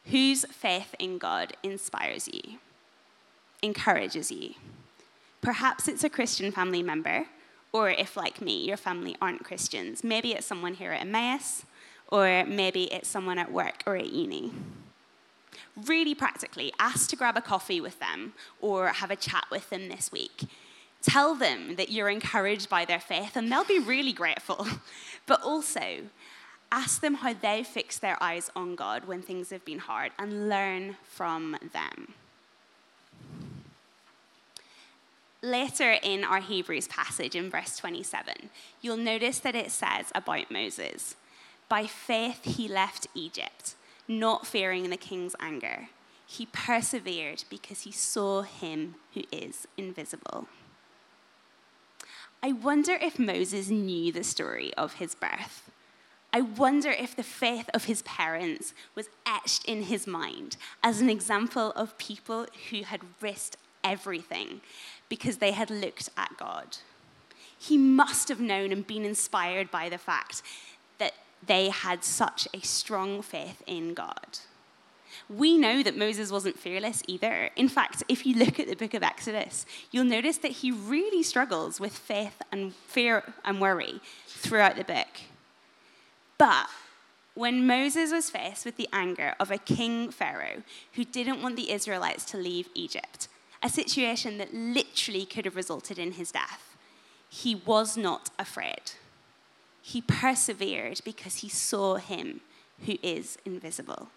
Whose 0.06 0.46
faith 0.46 0.96
in 1.00 1.18
God 1.18 1.54
inspires 1.64 2.28
you, 2.32 2.60
encourages 3.62 4.32
you? 4.32 4.56
Perhaps 5.42 5.88
it's 5.88 6.04
a 6.04 6.10
Christian 6.10 6.52
family 6.52 6.84
member, 6.84 7.26
or 7.72 7.90
if, 7.90 8.16
like 8.16 8.42
me, 8.42 8.66
your 8.66 8.78
family 8.78 9.16
aren't 9.22 9.44
Christians, 9.44 10.04
maybe 10.04 10.34
it's 10.34 10.46
someone 10.46 10.76
here 10.76 10.92
at 10.92 11.02
Emmaus, 11.02 11.66
or 12.10 12.46
maybe 12.46 12.84
it's 12.94 13.10
someone 13.10 13.40
at 13.40 13.52
work 13.52 13.84
or 13.86 13.96
at 13.96 14.12
uni. 14.12 14.52
Really 15.88 16.14
practically, 16.14 16.72
ask 16.80 17.10
to 17.10 17.16
grab 17.16 17.36
a 17.36 17.42
coffee 17.42 17.82
with 17.82 18.00
them 18.00 18.34
or 18.62 18.88
have 18.88 19.10
a 19.10 19.16
chat 19.16 19.46
with 19.50 19.70
them 19.70 19.90
this 19.90 20.12
week. 20.12 20.44
Tell 21.02 21.34
them 21.36 21.76
that 21.76 21.92
you're 21.92 22.10
encouraged 22.10 22.70
by 22.70 22.86
their 22.86 23.00
faith, 23.00 23.36
and 23.36 23.52
they'll 23.52 23.66
be 23.66 23.80
really 23.80 24.14
grateful. 24.14 24.68
But 25.26 25.42
also, 25.42 26.02
ask 26.74 27.02
them 27.02 27.14
how 27.14 27.34
they 27.34 27.64
fix 27.64 28.00
their 28.00 28.22
eyes 28.22 28.50
on 28.56 28.76
God 28.76 29.06
when 29.06 29.22
things 29.22 29.52
have 29.52 29.64
been 29.64 29.78
hard 29.78 30.12
and 30.18 30.50
learn 30.50 30.98
from 31.04 31.56
them. 31.72 32.16
Later 35.44 35.98
in 36.02 36.24
our 36.24 36.40
Hebrews 36.40 36.88
passage 36.88 37.36
in 37.36 37.52
verse 37.52 37.78
27, 37.78 38.50
you'll 38.82 38.98
notice 38.98 39.38
that 39.40 39.56
it 39.56 39.70
says 39.72 40.12
about 40.16 40.50
Moses 40.50 41.16
By 41.70 41.86
faith 41.86 42.44
he 42.44 42.68
left 42.68 43.08
Egypt, 43.14 43.76
not 44.08 44.48
fearing 44.48 44.90
the 44.90 44.98
king's 44.98 45.36
anger. 45.40 45.90
He 46.26 46.48
persevered 46.48 47.44
because 47.52 47.82
he 47.82 47.92
saw 47.92 48.42
him 48.42 48.96
who 49.14 49.22
is 49.32 49.68
invisible. 49.78 50.48
I 52.42 52.52
wonder 52.52 52.94
if 52.94 53.20
Moses 53.20 53.70
knew 53.70 54.12
the 54.12 54.24
story 54.24 54.74
of 54.76 54.96
his 54.96 55.14
birth. 55.14 55.70
I 56.36 56.42
wonder 56.42 56.90
if 56.90 57.16
the 57.16 57.22
faith 57.22 57.70
of 57.76 57.86
his 57.86 58.02
parents 58.02 58.74
was 58.96 59.08
etched 59.24 59.66
in 59.66 59.84
his 59.84 60.08
mind 60.08 60.58
as 60.84 61.00
an 61.00 61.10
example 61.10 61.72
of 61.76 61.98
people 62.00 62.48
who 62.72 62.82
had 62.82 63.02
risked 63.22 63.56
everything 63.84 64.62
because 65.10 65.38
they 65.38 65.52
had 65.52 65.70
looked 65.70 66.10
at 66.18 66.36
God. 66.38 66.78
He 67.58 67.78
must 67.78 68.30
have 68.30 68.40
known 68.40 68.72
and 68.72 68.86
been 68.86 69.06
inspired 69.06 69.70
by 69.70 69.90
the 69.90 70.00
fact 70.00 70.42
that 70.98 71.14
they 71.46 71.70
had 71.70 72.04
such 72.04 72.48
a 72.52 72.62
strong 72.62 73.22
faith 73.22 73.62
in 73.68 73.94
God. 73.94 74.40
We 75.30 75.56
know 75.56 75.84
that 75.84 75.96
Moses 75.96 76.32
wasn't 76.32 76.58
fearless 76.58 77.04
either. 77.08 77.52
In 77.56 77.70
fact, 77.70 78.02
if 78.08 78.26
you 78.26 78.36
look 78.36 78.60
at 78.60 78.68
the 78.68 78.76
book 78.76 78.96
of 78.96 79.04
Exodus, 79.04 79.68
you'll 79.92 80.04
notice 80.04 80.38
that 80.38 80.52
he 80.52 80.72
really 80.72 81.22
struggles 81.22 81.80
with 81.80 81.96
faith 81.96 82.42
and 82.52 82.74
fear 82.74 83.24
and 83.46 83.62
worry 83.62 84.02
throughout 84.28 84.76
the 84.76 84.84
book. 84.84 85.08
But 86.38 86.68
when 87.36 87.66
Moses 87.66 88.12
was 88.12 88.30
faced 88.30 88.66
with 88.66 88.78
the 88.78 88.90
anger 88.94 89.36
of 89.40 89.50
a 89.50 89.58
king 89.58 90.12
Pharaoh 90.12 90.64
who 90.94 91.04
didn't 91.04 91.42
want 91.42 91.56
the 91.56 91.72
Israelites 91.72 92.26
to 92.26 92.38
leave 92.38 92.70
Egypt, 92.76 93.28
a 93.62 93.70
situation 93.70 94.38
that 94.38 94.54
literally 94.54 95.26
could 95.26 95.46
have 95.46 95.56
resulted 95.56 95.98
in 95.98 96.14
his 96.14 96.32
death, 96.32 96.76
he 97.30 97.56
was 97.56 97.98
not 97.98 98.30
afraid. 98.38 98.94
He 99.82 100.02
persevered 100.02 101.02
because 101.04 101.38
he 101.38 101.50
saw 101.50 101.96
him 101.96 102.42
who 102.86 102.98
is 103.02 103.38
invisible. 103.46 104.10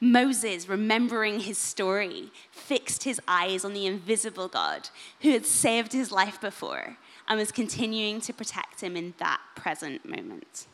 Moses, 0.00 0.68
remembering 0.68 1.40
his 1.40 1.58
story, 1.58 2.30
fixed 2.50 3.04
his 3.04 3.20
eyes 3.28 3.64
on 3.64 3.74
the 3.74 3.86
invisible 3.86 4.48
God 4.48 4.88
who 5.20 5.32
had 5.32 5.44
saved 5.44 5.92
his 5.92 6.10
life 6.10 6.40
before 6.40 6.96
and 7.28 7.38
was 7.38 7.52
continuing 7.52 8.20
to 8.22 8.32
protect 8.32 8.80
him 8.80 8.96
in 8.96 9.14
that 9.18 9.40
present 9.54 10.08
moment. 10.08 10.66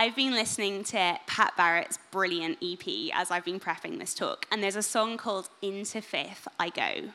I've 0.00 0.14
been 0.14 0.30
listening 0.30 0.84
to 0.84 1.18
Pat 1.26 1.56
Barrett's 1.56 1.98
brilliant 2.12 2.58
EP 2.62 3.10
as 3.12 3.32
I've 3.32 3.44
been 3.44 3.58
prepping 3.58 3.98
this 3.98 4.14
talk, 4.14 4.46
and 4.48 4.62
there's 4.62 4.76
a 4.76 4.82
song 4.82 5.16
called 5.16 5.48
Into 5.60 6.00
Faith 6.00 6.46
I 6.56 6.68
Go. 6.68 7.10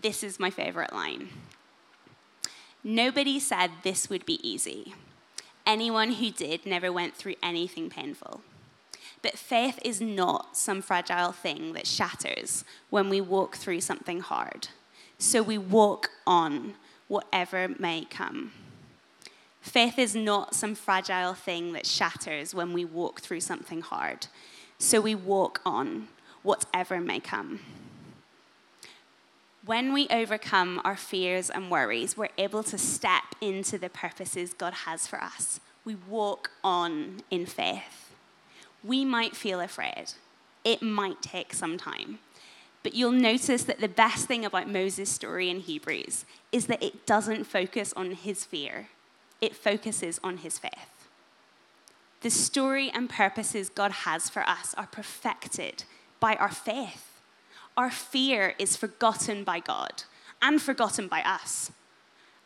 This 0.00 0.22
is 0.22 0.38
my 0.38 0.48
favorite 0.48 0.92
line. 0.92 1.30
Nobody 2.84 3.40
said 3.40 3.72
this 3.82 4.08
would 4.08 4.24
be 4.24 4.38
easy. 4.48 4.94
Anyone 5.66 6.12
who 6.12 6.30
did 6.30 6.64
never 6.64 6.92
went 6.92 7.16
through 7.16 7.34
anything 7.42 7.90
painful. 7.90 8.42
But 9.20 9.36
faith 9.36 9.80
is 9.84 10.00
not 10.00 10.56
some 10.56 10.82
fragile 10.82 11.32
thing 11.32 11.72
that 11.72 11.88
shatters 11.88 12.64
when 12.90 13.08
we 13.08 13.20
walk 13.20 13.56
through 13.56 13.80
something 13.80 14.20
hard. 14.20 14.68
So 15.18 15.42
we 15.42 15.58
walk 15.58 16.10
on, 16.28 16.74
whatever 17.08 17.66
may 17.76 18.04
come. 18.04 18.52
Faith 19.60 19.98
is 19.98 20.14
not 20.14 20.54
some 20.54 20.74
fragile 20.74 21.34
thing 21.34 21.72
that 21.72 21.86
shatters 21.86 22.54
when 22.54 22.72
we 22.72 22.84
walk 22.84 23.20
through 23.20 23.40
something 23.40 23.80
hard. 23.80 24.28
So 24.78 25.00
we 25.00 25.14
walk 25.14 25.60
on, 25.66 26.08
whatever 26.42 27.00
may 27.00 27.20
come. 27.20 27.60
When 29.64 29.92
we 29.92 30.08
overcome 30.08 30.80
our 30.84 30.96
fears 30.96 31.50
and 31.50 31.70
worries, 31.70 32.16
we're 32.16 32.28
able 32.38 32.62
to 32.62 32.78
step 32.78 33.24
into 33.40 33.76
the 33.76 33.90
purposes 33.90 34.54
God 34.54 34.72
has 34.72 35.06
for 35.06 35.22
us. 35.22 35.60
We 35.84 35.96
walk 35.96 36.52
on 36.64 37.22
in 37.30 37.44
faith. 37.44 38.14
We 38.82 39.04
might 39.04 39.36
feel 39.36 39.60
afraid, 39.60 40.12
it 40.64 40.80
might 40.80 41.20
take 41.20 41.52
some 41.52 41.76
time, 41.76 42.20
But 42.82 42.94
you'll 42.94 43.12
notice 43.12 43.64
that 43.64 43.80
the 43.80 43.88
best 43.88 44.26
thing 44.26 44.44
about 44.44 44.68
Moses' 44.68 45.10
story 45.10 45.50
in 45.50 45.60
Hebrews 45.60 46.24
is 46.52 46.66
that 46.66 46.82
it 46.82 47.06
doesn't 47.06 47.44
focus 47.44 47.92
on 47.96 48.12
his 48.12 48.44
fear, 48.44 48.88
it 49.40 49.54
focuses 49.54 50.20
on 50.22 50.38
his 50.38 50.58
faith. 50.58 50.98
The 52.20 52.30
story 52.30 52.90
and 52.90 53.08
purposes 53.08 53.68
God 53.68 53.92
has 53.92 54.28
for 54.28 54.42
us 54.48 54.74
are 54.76 54.88
perfected 54.88 55.84
by 56.18 56.34
our 56.34 56.50
faith. 56.50 57.20
Our 57.76 57.90
fear 57.90 58.54
is 58.58 58.76
forgotten 58.76 59.44
by 59.44 59.60
God 59.60 60.02
and 60.42 60.60
forgotten 60.60 61.06
by 61.06 61.22
us, 61.22 61.70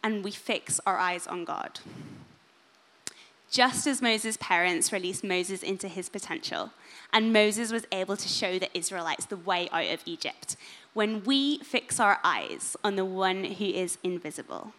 and 0.02 0.22
we 0.22 0.30
fix 0.30 0.78
our 0.86 0.98
eyes 0.98 1.26
on 1.26 1.46
God. 1.46 1.80
Just 3.50 3.86
as 3.86 4.02
Moses' 4.02 4.38
parents 4.40 4.92
released 4.92 5.24
Moses 5.24 5.62
into 5.62 5.88
his 5.88 6.08
potential, 6.08 6.70
and 7.12 7.32
Moses 7.32 7.72
was 7.72 7.86
able 7.92 8.16
to 8.16 8.28
show 8.28 8.58
the 8.58 8.74
Israelites 8.76 9.26
the 9.26 9.36
way 9.36 9.68
out 9.72 9.86
of 9.92 10.02
Egypt, 10.06 10.56
when 10.94 11.24
we 11.24 11.58
fix 11.58 11.98
our 11.98 12.18
eyes 12.24 12.76
on 12.84 12.96
the 12.96 13.04
one 13.04 13.44
who 13.44 13.64
is 13.64 13.98
invisible, 14.02 14.72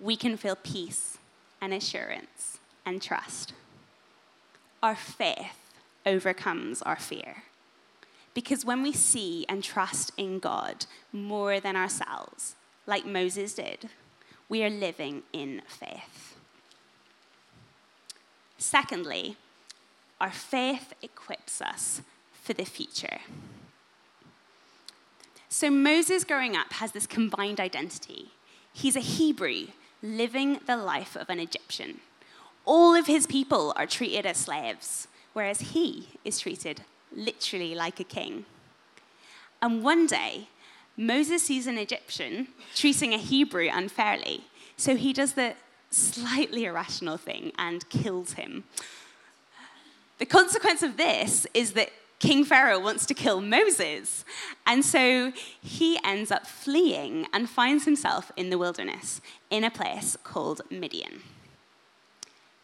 we 0.00 0.16
can 0.16 0.36
feel 0.36 0.56
peace 0.56 1.18
and 1.60 1.72
assurance 1.72 2.58
and 2.86 3.02
trust. 3.02 3.52
Our 4.82 4.96
faith 4.96 5.72
overcomes 6.06 6.82
our 6.82 6.96
fear. 6.96 7.44
Because 8.32 8.64
when 8.64 8.82
we 8.82 8.92
see 8.92 9.44
and 9.48 9.62
trust 9.62 10.12
in 10.16 10.38
God 10.38 10.86
more 11.12 11.60
than 11.60 11.76
ourselves, 11.76 12.54
like 12.86 13.04
Moses 13.04 13.54
did, 13.54 13.88
we 14.48 14.64
are 14.64 14.70
living 14.70 15.22
in 15.32 15.62
faith. 15.66 16.36
Secondly, 18.56 19.36
our 20.20 20.30
faith 20.30 20.92
equips 21.02 21.60
us 21.60 22.02
for 22.32 22.52
the 22.52 22.64
future. 22.64 23.18
So, 25.48 25.70
Moses 25.70 26.24
growing 26.24 26.56
up 26.56 26.74
has 26.74 26.92
this 26.92 27.06
combined 27.06 27.58
identity. 27.58 28.30
He's 28.72 28.96
a 28.96 29.00
Hebrew 29.00 29.66
living 30.02 30.60
the 30.66 30.76
life 30.76 31.16
of 31.16 31.28
an 31.28 31.40
Egyptian. 31.40 32.00
All 32.64 32.94
of 32.94 33.06
his 33.06 33.26
people 33.26 33.72
are 33.76 33.86
treated 33.86 34.26
as 34.26 34.36
slaves, 34.36 35.08
whereas 35.32 35.60
he 35.60 36.08
is 36.24 36.38
treated 36.38 36.82
literally 37.14 37.74
like 37.74 38.00
a 38.00 38.04
king. 38.04 38.44
And 39.62 39.82
one 39.82 40.06
day, 40.06 40.48
Moses 40.96 41.42
sees 41.42 41.66
an 41.66 41.78
Egyptian 41.78 42.48
treating 42.74 43.12
a 43.12 43.18
Hebrew 43.18 43.68
unfairly, 43.72 44.44
so 44.76 44.96
he 44.96 45.12
does 45.12 45.32
the 45.32 45.54
slightly 45.90 46.64
irrational 46.64 47.16
thing 47.16 47.52
and 47.58 47.88
kills 47.88 48.34
him. 48.34 48.64
The 50.18 50.26
consequence 50.26 50.82
of 50.82 50.96
this 50.96 51.46
is 51.54 51.72
that 51.72 51.90
King 52.20 52.44
Pharaoh 52.44 52.78
wants 52.78 53.06
to 53.06 53.14
kill 53.14 53.40
Moses. 53.40 54.24
And 54.66 54.84
so 54.84 55.32
he 55.60 55.98
ends 56.04 56.30
up 56.30 56.46
fleeing 56.46 57.26
and 57.32 57.50
finds 57.50 57.86
himself 57.86 58.30
in 58.36 58.50
the 58.50 58.58
wilderness 58.58 59.20
in 59.50 59.64
a 59.64 59.70
place 59.70 60.16
called 60.22 60.60
Midian. 60.70 61.22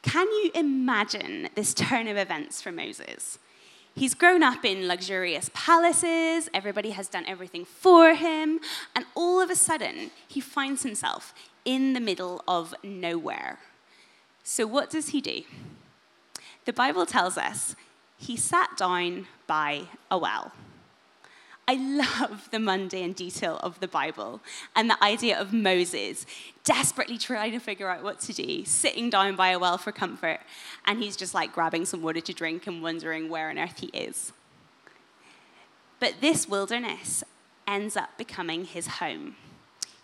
Can 0.02 0.28
you 0.28 0.52
imagine 0.54 1.48
this 1.56 1.74
turn 1.74 2.06
of 2.06 2.16
events 2.16 2.62
for 2.62 2.70
Moses? 2.70 3.38
He's 3.94 4.12
grown 4.12 4.42
up 4.42 4.62
in 4.62 4.86
luxurious 4.86 5.50
palaces, 5.54 6.50
everybody 6.52 6.90
has 6.90 7.08
done 7.08 7.24
everything 7.26 7.64
for 7.64 8.14
him, 8.14 8.60
and 8.94 9.06
all 9.14 9.40
of 9.40 9.48
a 9.48 9.56
sudden, 9.56 10.10
he 10.28 10.38
finds 10.38 10.82
himself 10.82 11.32
in 11.64 11.94
the 11.94 12.00
middle 12.00 12.44
of 12.46 12.74
nowhere. 12.84 13.58
So, 14.44 14.66
what 14.66 14.90
does 14.90 15.08
he 15.08 15.22
do? 15.22 15.42
The 16.66 16.74
Bible 16.74 17.06
tells 17.06 17.38
us 17.38 17.74
he 18.18 18.36
sat 18.36 18.76
down 18.76 19.26
by 19.46 19.84
a 20.10 20.18
well. 20.18 20.52
I 21.68 21.74
love 21.74 22.48
the 22.52 22.60
mundane 22.60 23.12
detail 23.12 23.58
of 23.60 23.80
the 23.80 23.88
Bible 23.88 24.40
and 24.76 24.88
the 24.88 25.02
idea 25.02 25.38
of 25.38 25.52
Moses 25.52 26.24
desperately 26.62 27.18
trying 27.18 27.52
to 27.52 27.58
figure 27.58 27.88
out 27.88 28.04
what 28.04 28.20
to 28.20 28.32
do, 28.32 28.64
sitting 28.64 29.10
down 29.10 29.34
by 29.34 29.48
a 29.48 29.58
well 29.58 29.76
for 29.76 29.90
comfort, 29.90 30.38
and 30.84 31.02
he's 31.02 31.16
just 31.16 31.34
like 31.34 31.52
grabbing 31.52 31.84
some 31.84 32.02
water 32.02 32.20
to 32.20 32.32
drink 32.32 32.68
and 32.68 32.82
wondering 32.82 33.28
where 33.28 33.50
on 33.50 33.58
earth 33.58 33.80
he 33.80 33.88
is. 33.88 34.32
But 35.98 36.20
this 36.20 36.48
wilderness 36.48 37.24
ends 37.66 37.96
up 37.96 38.16
becoming 38.16 38.64
his 38.64 38.86
home. 38.86 39.34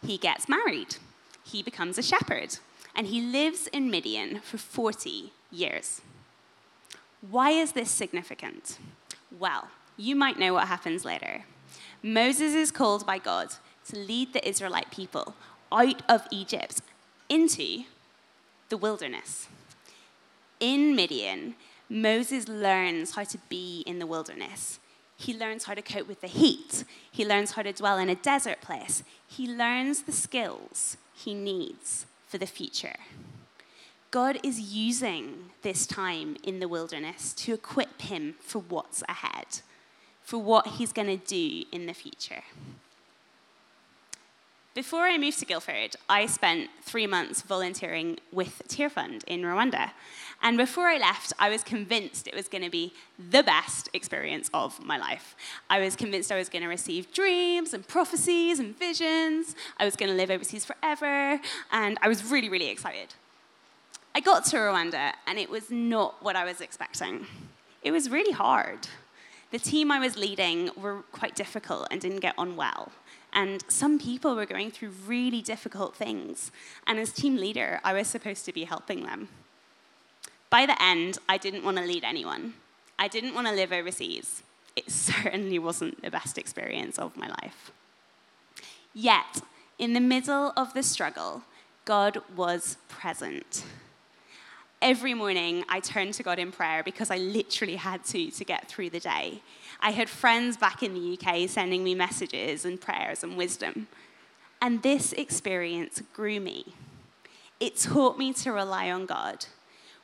He 0.04 0.18
gets 0.18 0.48
married, 0.48 0.96
he 1.44 1.62
becomes 1.62 1.96
a 1.96 2.02
shepherd, 2.02 2.58
and 2.94 3.06
he 3.06 3.20
lives 3.20 3.68
in 3.68 3.88
Midian 3.88 4.40
for 4.40 4.58
40 4.58 5.32
years. 5.52 6.00
Why 7.30 7.50
is 7.50 7.72
this 7.72 7.90
significant? 7.90 8.78
Well, 9.38 9.68
you 9.96 10.16
might 10.16 10.38
know 10.38 10.54
what 10.54 10.68
happens 10.68 11.04
later. 11.04 11.44
Moses 12.02 12.54
is 12.54 12.72
called 12.72 13.06
by 13.06 13.18
God 13.18 13.54
to 13.88 13.96
lead 13.96 14.32
the 14.32 14.46
Israelite 14.46 14.90
people 14.90 15.34
out 15.70 16.02
of 16.10 16.26
Egypt 16.32 16.82
into 17.28 17.84
the 18.68 18.76
wilderness. 18.76 19.48
In 20.58 20.96
Midian, 20.96 21.54
Moses 21.88 22.48
learns 22.48 23.14
how 23.14 23.24
to 23.24 23.38
be 23.48 23.84
in 23.86 23.98
the 23.98 24.06
wilderness. 24.06 24.80
He 25.16 25.36
learns 25.36 25.64
how 25.64 25.74
to 25.74 25.82
cope 25.82 26.08
with 26.08 26.20
the 26.20 26.26
heat. 26.26 26.84
He 27.10 27.24
learns 27.24 27.52
how 27.52 27.62
to 27.62 27.72
dwell 27.72 27.98
in 27.98 28.08
a 28.08 28.16
desert 28.16 28.60
place. 28.60 29.04
He 29.28 29.46
learns 29.46 30.02
the 30.02 30.12
skills 30.12 30.96
he 31.14 31.34
needs 31.34 32.06
for 32.26 32.38
the 32.38 32.46
future. 32.46 32.96
God 34.12 34.38
is 34.42 34.60
using 34.60 35.50
this 35.62 35.86
time 35.86 36.36
in 36.44 36.60
the 36.60 36.68
wilderness 36.68 37.32
to 37.32 37.54
equip 37.54 38.02
him 38.02 38.34
for 38.40 38.58
what's 38.58 39.02
ahead, 39.08 39.46
for 40.22 40.36
what 40.36 40.66
he's 40.66 40.92
going 40.92 41.08
to 41.08 41.16
do 41.16 41.64
in 41.72 41.86
the 41.86 41.94
future. 41.94 42.42
Before 44.74 45.04
I 45.04 45.16
moved 45.16 45.38
to 45.38 45.46
Guildford, 45.46 45.96
I 46.10 46.26
spent 46.26 46.68
three 46.82 47.06
months 47.06 47.40
volunteering 47.40 48.18
with 48.30 48.60
Tearfund 48.68 49.24
in 49.24 49.42
Rwanda. 49.42 49.92
And 50.42 50.58
before 50.58 50.88
I 50.88 50.98
left, 50.98 51.32
I 51.38 51.48
was 51.48 51.62
convinced 51.62 52.26
it 52.26 52.34
was 52.34 52.48
going 52.48 52.64
to 52.64 52.70
be 52.70 52.92
the 53.18 53.42
best 53.42 53.88
experience 53.94 54.50
of 54.52 54.78
my 54.84 54.98
life. 54.98 55.34
I 55.70 55.80
was 55.80 55.96
convinced 55.96 56.30
I 56.30 56.38
was 56.38 56.50
going 56.50 56.62
to 56.62 56.68
receive 56.68 57.14
dreams 57.14 57.72
and 57.72 57.86
prophecies 57.88 58.58
and 58.58 58.78
visions. 58.78 59.56
I 59.78 59.86
was 59.86 59.96
going 59.96 60.10
to 60.10 60.16
live 60.16 60.30
overseas 60.30 60.66
forever. 60.66 61.40
And 61.70 61.96
I 62.02 62.08
was 62.08 62.30
really, 62.30 62.50
really 62.50 62.68
excited. 62.68 63.14
I 64.14 64.20
got 64.20 64.44
to 64.46 64.56
Rwanda 64.56 65.12
and 65.26 65.38
it 65.38 65.48
was 65.48 65.70
not 65.70 66.22
what 66.22 66.36
I 66.36 66.44
was 66.44 66.60
expecting. 66.60 67.26
It 67.82 67.92
was 67.92 68.10
really 68.10 68.32
hard. 68.32 68.88
The 69.50 69.58
team 69.58 69.90
I 69.90 69.98
was 69.98 70.16
leading 70.16 70.70
were 70.76 71.02
quite 71.12 71.34
difficult 71.34 71.88
and 71.90 72.00
didn't 72.00 72.20
get 72.20 72.34
on 72.36 72.56
well. 72.56 72.92
And 73.32 73.64
some 73.68 73.98
people 73.98 74.36
were 74.36 74.44
going 74.44 74.70
through 74.70 74.92
really 75.06 75.40
difficult 75.40 75.96
things. 75.96 76.50
And 76.86 76.98
as 76.98 77.12
team 77.12 77.36
leader, 77.36 77.80
I 77.82 77.94
was 77.94 78.06
supposed 78.06 78.44
to 78.44 78.52
be 78.52 78.64
helping 78.64 79.04
them. 79.04 79.28
By 80.50 80.66
the 80.66 80.80
end, 80.82 81.16
I 81.28 81.38
didn't 81.38 81.64
want 81.64 81.78
to 81.78 81.84
lead 81.84 82.04
anyone. 82.04 82.54
I 82.98 83.08
didn't 83.08 83.34
want 83.34 83.46
to 83.46 83.54
live 83.54 83.72
overseas. 83.72 84.42
It 84.76 84.90
certainly 84.90 85.58
wasn't 85.58 86.02
the 86.02 86.10
best 86.10 86.36
experience 86.36 86.98
of 86.98 87.16
my 87.16 87.28
life. 87.28 87.72
Yet, 88.92 89.40
in 89.78 89.94
the 89.94 90.00
middle 90.00 90.52
of 90.54 90.74
the 90.74 90.82
struggle, 90.82 91.42
God 91.86 92.18
was 92.36 92.76
present 92.88 93.64
every 94.82 95.14
morning 95.14 95.64
I 95.68 95.78
turned 95.78 96.14
to 96.14 96.24
God 96.24 96.40
in 96.40 96.50
prayer 96.50 96.82
because 96.82 97.10
I 97.10 97.16
literally 97.16 97.76
had 97.76 98.04
to 98.06 98.30
to 98.32 98.44
get 98.44 98.68
through 98.68 98.90
the 98.90 99.00
day. 99.00 99.40
I 99.80 99.92
had 99.92 100.10
friends 100.10 100.56
back 100.56 100.82
in 100.82 100.92
the 100.92 101.16
UK 101.16 101.48
sending 101.48 101.84
me 101.84 101.94
messages 101.94 102.64
and 102.64 102.80
prayers 102.80 103.22
and 103.22 103.36
wisdom. 103.36 103.86
And 104.60 104.82
this 104.82 105.12
experience 105.12 106.02
grew 106.12 106.40
me. 106.40 106.74
It 107.60 107.76
taught 107.76 108.18
me 108.18 108.32
to 108.34 108.52
rely 108.52 108.90
on 108.90 109.06
God 109.06 109.46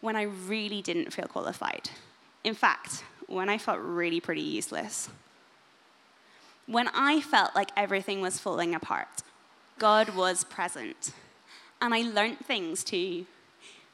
when 0.00 0.14
I 0.14 0.22
really 0.22 0.80
didn't 0.80 1.12
feel 1.12 1.26
qualified. 1.26 1.90
In 2.44 2.54
fact, 2.54 3.02
when 3.26 3.48
I 3.48 3.58
felt 3.58 3.80
really 3.80 4.20
pretty 4.20 4.42
useless. 4.42 5.08
When 6.66 6.88
I 6.88 7.20
felt 7.20 7.54
like 7.54 7.70
everything 7.76 8.20
was 8.20 8.38
falling 8.38 8.74
apart, 8.74 9.22
God 9.78 10.10
was 10.10 10.44
present. 10.44 11.12
And 11.80 11.94
I 11.94 12.02
learned 12.02 12.38
things 12.40 12.84
too 12.84 13.26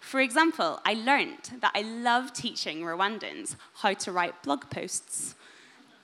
for 0.04 0.20
example, 0.20 0.80
I 0.84 0.92
learned 0.92 1.50
that 1.60 1.72
I 1.74 1.80
love 1.80 2.34
teaching 2.34 2.82
Rwandans 2.82 3.56
how 3.76 3.94
to 3.94 4.12
write 4.12 4.42
blog 4.42 4.68
posts. 4.68 5.34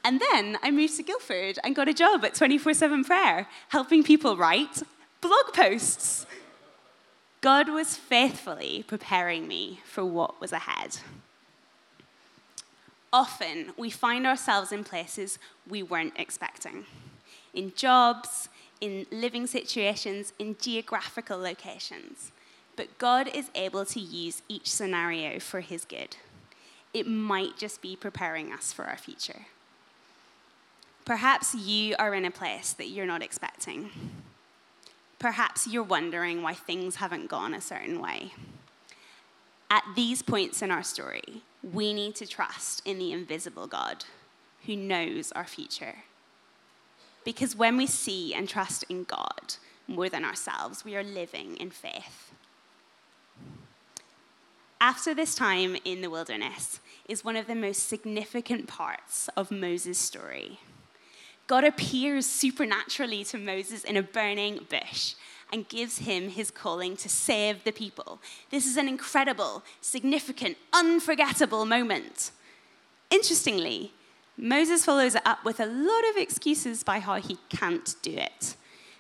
And 0.03 0.21
then 0.33 0.57
I 0.63 0.71
moved 0.71 0.97
to 0.97 1.03
Guildford 1.03 1.59
and 1.63 1.77
got 1.77 1.87
a 1.87 1.93
job 1.93 2.25
at 2.25 2.35
24 2.35 2.73
7 2.73 3.05
Prayer, 3.05 3.47
helping 3.69 4.03
people 4.03 4.39
write 4.39 4.83
blog 5.21 5.53
posts. 5.53 6.27
God 7.43 7.69
was 7.69 7.95
faithfully 7.95 8.85
preparing 8.89 9.47
me 9.47 9.81
for 9.85 10.05
what 10.05 10.41
was 10.41 10.53
ahead. 10.53 10.97
Often, 13.13 13.75
we 13.77 13.91
find 13.91 14.27
ourselves 14.27 14.73
in 14.73 14.83
places 14.83 15.39
we 15.69 15.83
weren't 15.83 16.15
expecting 16.17 16.87
in 17.53 17.73
jobs, 17.77 18.49
in 18.81 19.07
living 19.13 19.47
situations, 19.47 20.33
in 20.39 20.57
geographical 20.59 21.39
locations 21.39 22.33
but 22.81 22.97
God 22.97 23.29
is 23.29 23.51
able 23.55 23.85
to 23.85 24.01
use 24.01 24.41
each 24.49 24.73
scenario 24.73 25.39
for 25.39 25.61
his 25.61 25.85
good. 25.85 26.17
It 26.95 27.07
might 27.07 27.59
just 27.59 27.83
be 27.83 27.95
preparing 27.95 28.55
us 28.55 28.73
for 28.73 28.87
our 28.87 28.97
future. 28.97 29.45
Perhaps 31.05 31.55
you 31.55 31.95
are 31.99 32.15
in 32.15 32.25
a 32.25 32.31
place 32.31 32.73
that 32.73 32.89
you're 32.89 33.05
not 33.05 33.23
expecting. 33.23 33.91
Perhaps 35.19 35.67
you're 35.67 35.83
wondering 35.83 36.41
why 36.41 36.55
things 36.55 36.97
haven't 36.97 37.29
gone 37.29 37.53
a 37.53 37.61
certain 37.61 38.01
way. 38.01 38.33
At 39.71 39.85
these 39.95 40.23
points 40.23 40.63
in 40.63 40.71
our 40.71 40.83
story, 40.83 41.43
we 41.63 41.93
need 41.93 42.15
to 42.15 42.27
trust 42.27 42.81
in 42.87 42.99
the 42.99 43.13
invisible 43.13 43.67
God 43.67 44.07
who 44.65 44.75
knows 44.75 45.33
our 45.33 45.45
future. 45.45 45.97
Because 47.27 47.55
when 47.55 47.77
we 47.77 47.87
see 47.87 48.33
and 48.33 48.49
trust 48.49 48.85
in 48.89 49.05
God 49.05 49.57
more 49.87 50.09
than 50.09 50.25
ourselves, 50.25 50.83
we 50.83 50.97
are 50.97 51.05
living 51.05 51.59
in 51.59 51.71
faith. 51.71 52.31
After 54.83 55.15
this 55.15 55.35
time 55.35 55.77
in 55.85 56.01
the 56.01 56.09
wilderness 56.09 56.81
is 57.07 57.23
one 57.23 57.37
of 57.37 57.47
the 57.47 57.55
most 57.55 57.87
significant 57.87 58.67
parts 58.67 59.29
of 59.37 59.51
Moses' 59.51 59.99
story. 59.99 60.59
God 61.47 61.65
appears 61.65 62.25
supernaturally 62.25 63.23
to 63.25 63.37
Moses 63.37 63.85
in 63.85 63.99
a 63.99 64.03
burning 64.03 64.67
bush 64.71 65.17
and 65.53 65.69
gives 65.69 65.99
him 65.99 66.31
his 66.31 66.51
calling 66.51 66.97
to 66.97 67.11
save 67.11 67.63
the 67.65 67.73
people. 67.73 68.21
This 68.51 68.67
is 68.67 68.79
an 68.79 68.89
incredible, 68.89 69.65
significant, 69.83 70.57
unforgettable 70.73 71.67
moment. 71.67 72.31
Interestingly, 73.11 73.93
Moses 74.39 74.85
follows 74.85 75.15
it 75.15 75.27
up 75.27 75.45
with 75.45 75.61
a 75.61 75.67
lot 75.67 76.09
of 76.09 76.17
excuses 76.17 76.83
by 76.83 77.01
how 77.01 77.17
he 77.17 77.37
can't 77.51 77.97
do 78.01 78.13
it. 78.13 78.55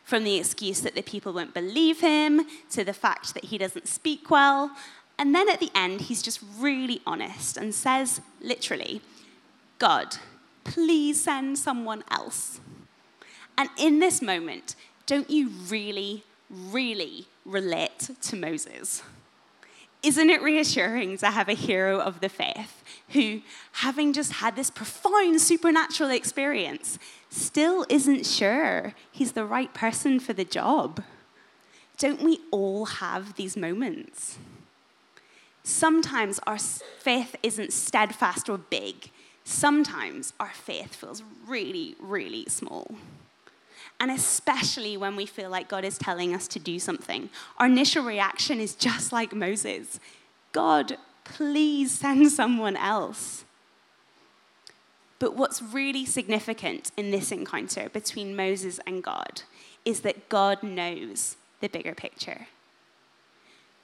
From 0.04 0.24
the 0.24 0.36
excuse 0.36 0.80
that 0.80 0.96
the 0.96 1.02
people 1.02 1.32
won't 1.32 1.54
believe 1.54 2.00
him, 2.00 2.46
to 2.70 2.82
the 2.82 2.92
fact 2.92 3.32
that 3.34 3.44
he 3.44 3.56
doesn't 3.56 3.86
speak 3.86 4.28
well. 4.28 4.72
And 5.20 5.34
then 5.34 5.50
at 5.50 5.60
the 5.60 5.70
end, 5.74 6.00
he's 6.00 6.22
just 6.22 6.40
really 6.58 7.02
honest 7.06 7.58
and 7.58 7.74
says, 7.74 8.22
literally, 8.40 9.02
God, 9.78 10.16
please 10.64 11.22
send 11.22 11.58
someone 11.58 12.02
else. 12.10 12.58
And 13.58 13.68
in 13.78 13.98
this 13.98 14.22
moment, 14.22 14.76
don't 15.04 15.28
you 15.28 15.50
really, 15.68 16.24
really 16.48 17.26
relate 17.44 18.08
to 18.22 18.34
Moses? 18.34 19.02
Isn't 20.02 20.30
it 20.30 20.40
reassuring 20.40 21.18
to 21.18 21.26
have 21.26 21.50
a 21.50 21.54
hero 21.54 22.00
of 22.00 22.20
the 22.20 22.30
faith 22.30 22.82
who, 23.10 23.42
having 23.72 24.14
just 24.14 24.32
had 24.32 24.56
this 24.56 24.70
profound 24.70 25.42
supernatural 25.42 26.08
experience, 26.08 26.98
still 27.28 27.84
isn't 27.90 28.24
sure 28.24 28.94
he's 29.12 29.32
the 29.32 29.44
right 29.44 29.74
person 29.74 30.18
for 30.18 30.32
the 30.32 30.46
job? 30.46 31.02
Don't 31.98 32.22
we 32.22 32.40
all 32.50 32.86
have 32.86 33.34
these 33.34 33.54
moments? 33.54 34.38
Sometimes 35.62 36.40
our 36.46 36.58
faith 36.58 37.36
isn't 37.42 37.72
steadfast 37.72 38.48
or 38.48 38.58
big. 38.58 39.10
Sometimes 39.44 40.32
our 40.40 40.52
faith 40.52 40.94
feels 40.94 41.22
really, 41.46 41.96
really 42.00 42.44
small. 42.48 42.94
And 43.98 44.10
especially 44.10 44.96
when 44.96 45.14
we 45.14 45.26
feel 45.26 45.50
like 45.50 45.68
God 45.68 45.84
is 45.84 45.98
telling 45.98 46.34
us 46.34 46.48
to 46.48 46.58
do 46.58 46.78
something, 46.78 47.28
our 47.58 47.66
initial 47.66 48.02
reaction 48.02 48.58
is 48.58 48.74
just 48.74 49.12
like 49.12 49.34
Moses 49.34 50.00
God, 50.52 50.96
please 51.22 51.92
send 51.92 52.32
someone 52.32 52.76
else. 52.76 53.44
But 55.20 55.36
what's 55.36 55.62
really 55.62 56.04
significant 56.06 56.90
in 56.96 57.10
this 57.10 57.30
encounter 57.30 57.88
between 57.88 58.34
Moses 58.34 58.80
and 58.86 59.02
God 59.02 59.42
is 59.84 60.00
that 60.00 60.28
God 60.28 60.62
knows 60.62 61.36
the 61.60 61.68
bigger 61.68 61.94
picture. 61.94 62.48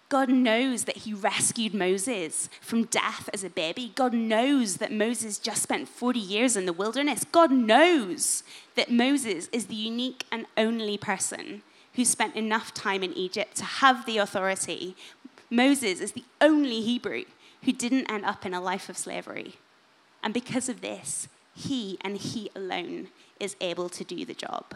God 0.09 0.29
knows 0.29 0.85
that 0.85 0.99
he 0.99 1.12
rescued 1.12 1.75
Moses 1.75 2.49
from 2.61 2.85
death 2.85 3.29
as 3.35 3.42
a 3.42 3.51
baby. 3.51 3.92
God 3.95 4.14
knows 4.14 4.77
that 4.77 4.92
Moses 4.92 5.38
just 5.38 5.62
spent 5.62 5.88
40 5.88 6.21
years 6.21 6.57
in 6.57 6.64
the 6.64 6.73
wilderness. 6.73 7.25
God 7.25 7.51
knows 7.51 8.45
that 8.77 8.90
Moses 8.90 9.49
is 9.53 9.66
the 9.66 9.75
unique 9.75 10.25
and 10.31 10.47
only 10.57 10.97
person 10.97 11.62
who 11.95 12.05
spent 12.05 12.37
enough 12.37 12.73
time 12.73 13.03
in 13.03 13.12
Egypt 13.14 13.57
to 13.57 13.64
have 13.64 14.07
the 14.07 14.19
authority. 14.19 14.95
Moses 15.51 16.01
is 16.01 16.12
the 16.12 16.25
only 16.40 16.83
Hebrew 16.83 17.25
who 17.64 17.73
didn't 17.73 18.11
end 18.11 18.25
up 18.25 18.47
in 18.47 18.55
a 18.55 18.61
life 18.61 18.88
of 18.88 18.97
slavery. 18.97 19.55
And 20.23 20.33
because 20.33 20.69
of 20.69 20.83
this, 20.83 21.27
he 21.55 21.99
and 22.03 22.16
he 22.16 22.51
alone 22.55 23.09
is 23.40 23.57
able 23.61 23.88
to 23.88 24.05
do 24.05 24.25
the 24.25 24.35
job 24.35 24.75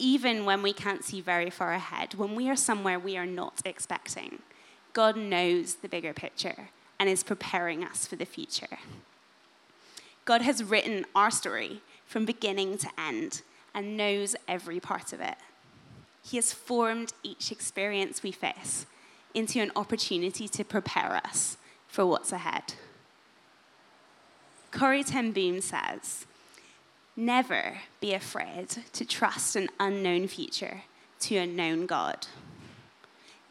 even 0.00 0.44
when 0.44 0.62
we 0.62 0.72
can't 0.72 1.04
see 1.04 1.20
very 1.20 1.50
far 1.50 1.72
ahead, 1.72 2.14
when 2.14 2.34
we 2.34 2.48
are 2.48 2.56
somewhere 2.56 2.98
we 2.98 3.16
are 3.16 3.26
not 3.26 3.60
expecting, 3.64 4.40
God 4.92 5.16
knows 5.16 5.76
the 5.76 5.88
bigger 5.88 6.12
picture 6.12 6.70
and 6.98 7.08
is 7.08 7.22
preparing 7.22 7.84
us 7.84 8.06
for 8.06 8.16
the 8.16 8.24
future. 8.24 8.78
God 10.24 10.42
has 10.42 10.64
written 10.64 11.04
our 11.14 11.30
story 11.30 11.82
from 12.06 12.24
beginning 12.24 12.78
to 12.78 12.88
end 12.98 13.42
and 13.74 13.96
knows 13.96 14.34
every 14.48 14.80
part 14.80 15.12
of 15.12 15.20
it. 15.20 15.36
He 16.22 16.36
has 16.36 16.52
formed 16.52 17.12
each 17.22 17.52
experience 17.52 18.22
we 18.22 18.32
face 18.32 18.86
into 19.34 19.60
an 19.60 19.70
opportunity 19.76 20.48
to 20.48 20.64
prepare 20.64 21.20
us 21.24 21.56
for 21.86 22.04
what's 22.06 22.32
ahead. 22.32 22.74
Corrie 24.70 25.04
ten 25.04 25.32
Boom 25.32 25.60
says, 25.60 26.26
Never 27.16 27.78
be 28.00 28.14
afraid 28.14 28.68
to 28.92 29.04
trust 29.04 29.56
an 29.56 29.68
unknown 29.78 30.28
future 30.28 30.82
to 31.20 31.36
a 31.36 31.46
known 31.46 31.86
God. 31.86 32.26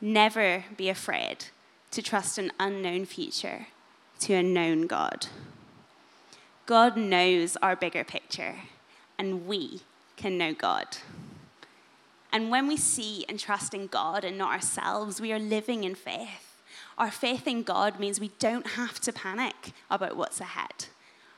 Never 0.01 0.65
be 0.77 0.89
afraid 0.89 1.45
to 1.91 2.01
trust 2.01 2.37
an 2.37 2.51
unknown 2.59 3.05
future 3.05 3.67
to 4.21 4.33
a 4.33 4.43
known 4.43 4.87
God. 4.87 5.27
God 6.65 6.95
knows 6.95 7.57
our 7.57 7.75
bigger 7.75 8.03
picture, 8.03 8.55
and 9.17 9.47
we 9.47 9.81
can 10.15 10.37
know 10.37 10.53
God. 10.53 10.97
And 12.31 12.51
when 12.51 12.67
we 12.67 12.77
see 12.77 13.25
and 13.27 13.39
trust 13.39 13.73
in 13.73 13.87
God 13.87 14.23
and 14.23 14.37
not 14.37 14.53
ourselves, 14.53 15.19
we 15.19 15.33
are 15.33 15.39
living 15.39 15.83
in 15.83 15.95
faith. 15.95 16.61
Our 16.97 17.11
faith 17.11 17.47
in 17.47 17.63
God 17.63 17.99
means 17.99 18.19
we 18.19 18.31
don't 18.39 18.67
have 18.67 18.99
to 19.01 19.11
panic 19.11 19.73
about 19.89 20.15
what's 20.15 20.39
ahead. 20.39 20.85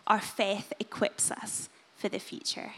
Our 0.05 0.19
faith 0.19 0.73
equips 0.79 1.31
us 1.31 1.69
for 2.01 2.09
the 2.09 2.19
future. 2.19 2.71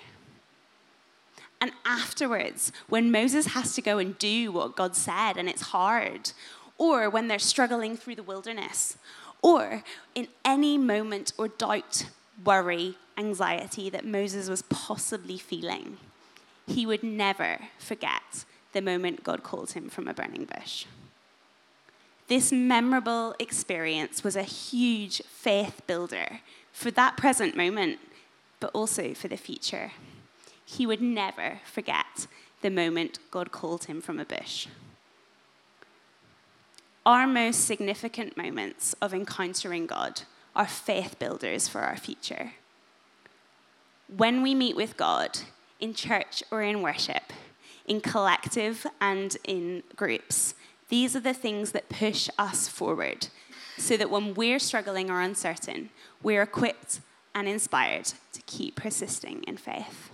And 1.61 1.71
afterwards, 1.85 2.73
when 2.89 3.09
Moses 3.09 3.47
has 3.47 3.73
to 3.75 3.81
go 3.81 3.97
and 3.97 4.17
do 4.19 4.51
what 4.51 4.75
God 4.75 4.97
said 4.97 5.37
and 5.37 5.47
it's 5.47 5.61
hard, 5.61 6.31
or 6.77 7.09
when 7.09 7.29
they're 7.29 7.39
struggling 7.39 7.95
through 7.95 8.15
the 8.15 8.23
wilderness, 8.23 8.97
or 9.41 9.83
in 10.13 10.27
any 10.43 10.77
moment 10.77 11.31
or 11.37 11.47
doubt, 11.47 12.07
worry, 12.43 12.97
anxiety 13.17 13.89
that 13.89 14.05
Moses 14.05 14.49
was 14.49 14.63
possibly 14.63 15.37
feeling, 15.37 15.97
he 16.67 16.85
would 16.85 17.03
never 17.03 17.59
forget 17.77 18.43
the 18.73 18.81
moment 18.81 19.23
God 19.23 19.43
called 19.43 19.71
him 19.71 19.87
from 19.87 20.07
a 20.09 20.13
burning 20.13 20.45
bush. 20.45 20.85
This 22.27 22.51
memorable 22.51 23.35
experience 23.39 24.23
was 24.23 24.35
a 24.35 24.43
huge 24.43 25.21
faith 25.23 25.81
builder 25.87 26.39
for 26.73 26.91
that 26.91 27.15
present 27.15 27.55
moment 27.55 27.99
but 28.63 28.71
also 28.73 29.13
for 29.13 29.27
the 29.27 29.35
future. 29.35 29.91
He 30.63 30.85
would 30.85 31.01
never 31.01 31.59
forget 31.65 32.27
the 32.61 32.69
moment 32.69 33.19
God 33.29 33.51
called 33.51 33.83
him 33.83 33.99
from 33.99 34.21
a 34.21 34.25
bush. 34.25 34.67
Our 37.05 37.27
most 37.27 37.65
significant 37.65 38.37
moments 38.37 38.95
of 39.01 39.13
encountering 39.13 39.85
God 39.85 40.21
are 40.55 40.65
faith 40.65 41.19
builders 41.19 41.67
for 41.67 41.81
our 41.81 41.97
future. 41.97 42.53
When 44.07 44.41
we 44.41 44.55
meet 44.55 44.77
with 44.77 44.95
God 44.95 45.39
in 45.81 45.93
church 45.93 46.41
or 46.49 46.61
in 46.61 46.81
worship, 46.81 47.33
in 47.85 47.99
collective 47.99 48.87
and 49.01 49.35
in 49.43 49.83
groups, 49.97 50.55
these 50.87 51.17
are 51.17 51.25
the 51.29 51.33
things 51.33 51.73
that 51.73 51.89
push 51.89 52.29
us 52.39 52.69
forward 52.69 53.27
so 53.77 53.97
that 53.97 54.09
when 54.09 54.33
we're 54.33 54.57
struggling 54.57 55.11
or 55.11 55.19
uncertain, 55.19 55.89
we're 56.21 56.43
equipped 56.43 57.01
and 57.35 57.47
inspired 57.47 58.05
to 58.33 58.41
keep 58.45 58.75
persisting 58.75 59.43
in 59.43 59.57
faith. 59.57 60.11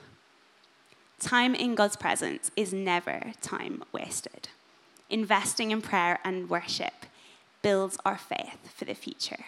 Time 1.20 1.54
in 1.54 1.76
God's 1.76 1.98
presence 1.98 2.50
is 2.56 2.74
never 2.74 3.34
time 3.42 3.84
wasted. 3.92 4.48
Investing 5.10 5.72
in 5.72 5.82
prayer 5.82 6.20
and 6.24 6.50
worship 6.50 7.06
builds 7.62 7.98
our 8.06 8.18
faith 8.18 8.74
for 8.74 8.86
the 8.86 8.94
future. 8.94 9.46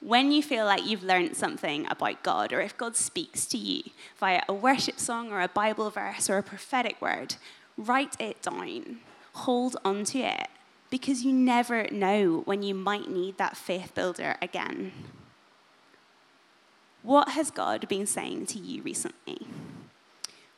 When 0.00 0.30
you 0.30 0.42
feel 0.42 0.64
like 0.64 0.86
you've 0.86 1.02
learned 1.02 1.36
something 1.36 1.86
about 1.90 2.22
God, 2.22 2.52
or 2.52 2.60
if 2.60 2.76
God 2.76 2.96
speaks 2.96 3.44
to 3.46 3.58
you 3.58 3.82
via 4.18 4.42
a 4.48 4.54
worship 4.54 4.98
song 4.98 5.32
or 5.32 5.40
a 5.40 5.48
Bible 5.48 5.90
verse 5.90 6.30
or 6.30 6.38
a 6.38 6.42
prophetic 6.42 7.00
word, 7.02 7.36
write 7.76 8.14
it 8.20 8.40
down. 8.40 9.00
Hold 9.32 9.76
on 9.84 10.04
to 10.04 10.20
it 10.20 10.48
because 10.90 11.24
you 11.24 11.32
never 11.32 11.88
know 11.90 12.42
when 12.44 12.62
you 12.62 12.74
might 12.74 13.10
need 13.10 13.36
that 13.38 13.56
faith 13.56 13.94
builder 13.94 14.36
again. 14.40 14.92
What 17.06 17.28
has 17.28 17.52
God 17.52 17.86
been 17.86 18.04
saying 18.04 18.46
to 18.46 18.58
you 18.58 18.82
recently? 18.82 19.46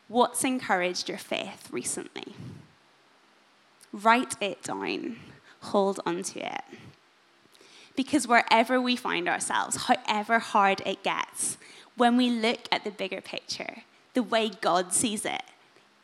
What's 0.08 0.44
encouraged 0.44 1.06
your 1.06 1.18
faith 1.18 1.68
recently? 1.70 2.34
Write 3.92 4.34
it 4.40 4.62
down, 4.62 5.18
hold 5.60 6.00
on 6.06 6.22
to 6.22 6.40
it. 6.40 6.64
Because 7.94 8.26
wherever 8.26 8.80
we 8.80 8.96
find 8.96 9.28
ourselves, 9.28 9.88
however 9.88 10.38
hard 10.38 10.80
it 10.86 11.02
gets, 11.02 11.58
when 11.98 12.16
we 12.16 12.30
look 12.30 12.60
at 12.72 12.82
the 12.82 12.92
bigger 12.92 13.20
picture, 13.20 13.82
the 14.14 14.22
way 14.22 14.48
God 14.48 14.94
sees 14.94 15.26
it, 15.26 15.42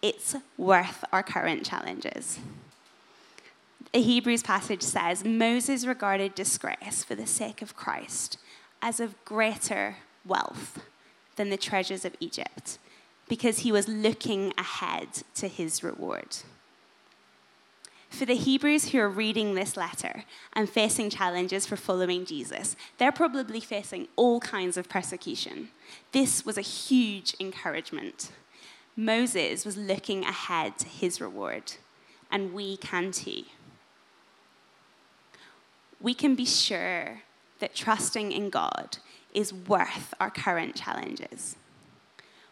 it's 0.03 0.37
worth 0.59 1.07
our 1.11 1.23
current 1.23 1.65
challenges. 1.65 2.39
The 3.95 4.03
Hebrews 4.03 4.43
passage 4.43 4.83
says 4.83 5.25
Moses 5.25 5.87
regarded 5.87 6.35
disgrace 6.35 7.03
for 7.03 7.15
the 7.15 7.27
sake 7.27 7.63
of 7.63 7.75
Christ 7.75 8.37
as 8.83 9.01
of 9.01 9.25
greater 9.25 9.97
wealth 10.27 10.81
than 11.37 11.51
the 11.51 11.57
treasures 11.57 12.05
of 12.05 12.17
Egypt 12.21 12.79
because 13.29 13.61
he 13.61 13.73
was 13.73 13.89
looking 13.89 14.53
ahead 14.59 15.09
to 15.35 15.49
his 15.49 15.83
reward. 15.83 16.37
For 18.11 18.27
the 18.27 18.37
Hebrews 18.37 18.91
who 18.91 19.01
are 19.01 19.09
reading 19.09 19.55
this 19.55 19.77
letter 19.77 20.25
and 20.53 20.71
facing 20.71 21.11
challenges 21.11 21.67
for 21.67 21.75
following 21.75 22.25
Jesus, 22.25 22.77
they're 22.97 23.11
probably 23.11 23.59
facing 23.59 24.07
all 24.15 24.39
kinds 24.39 24.77
of 24.77 24.89
persecution. 24.89 25.71
This 26.13 26.47
was 26.47 26.57
a 26.57 26.63
huge 26.63 27.35
encouragement. 27.41 28.31
Moses 28.97 29.65
was 29.65 29.77
looking 29.77 30.23
ahead 30.23 30.79
to 30.79 30.87
his 30.87 31.21
reward, 31.21 31.73
and 32.31 32.53
we 32.53 32.77
can 32.77 33.11
too. 33.11 33.43
We 36.01 36.15
can 36.15 36.37
be 36.37 36.47
sure 36.47 37.23
that 37.59 37.75
trusting 37.75 38.31
in 38.31 38.49
God 38.49 38.99
is 39.35 39.53
worth 39.53 40.15
our 40.21 40.31
current 40.31 40.75
challenges. 40.75 41.57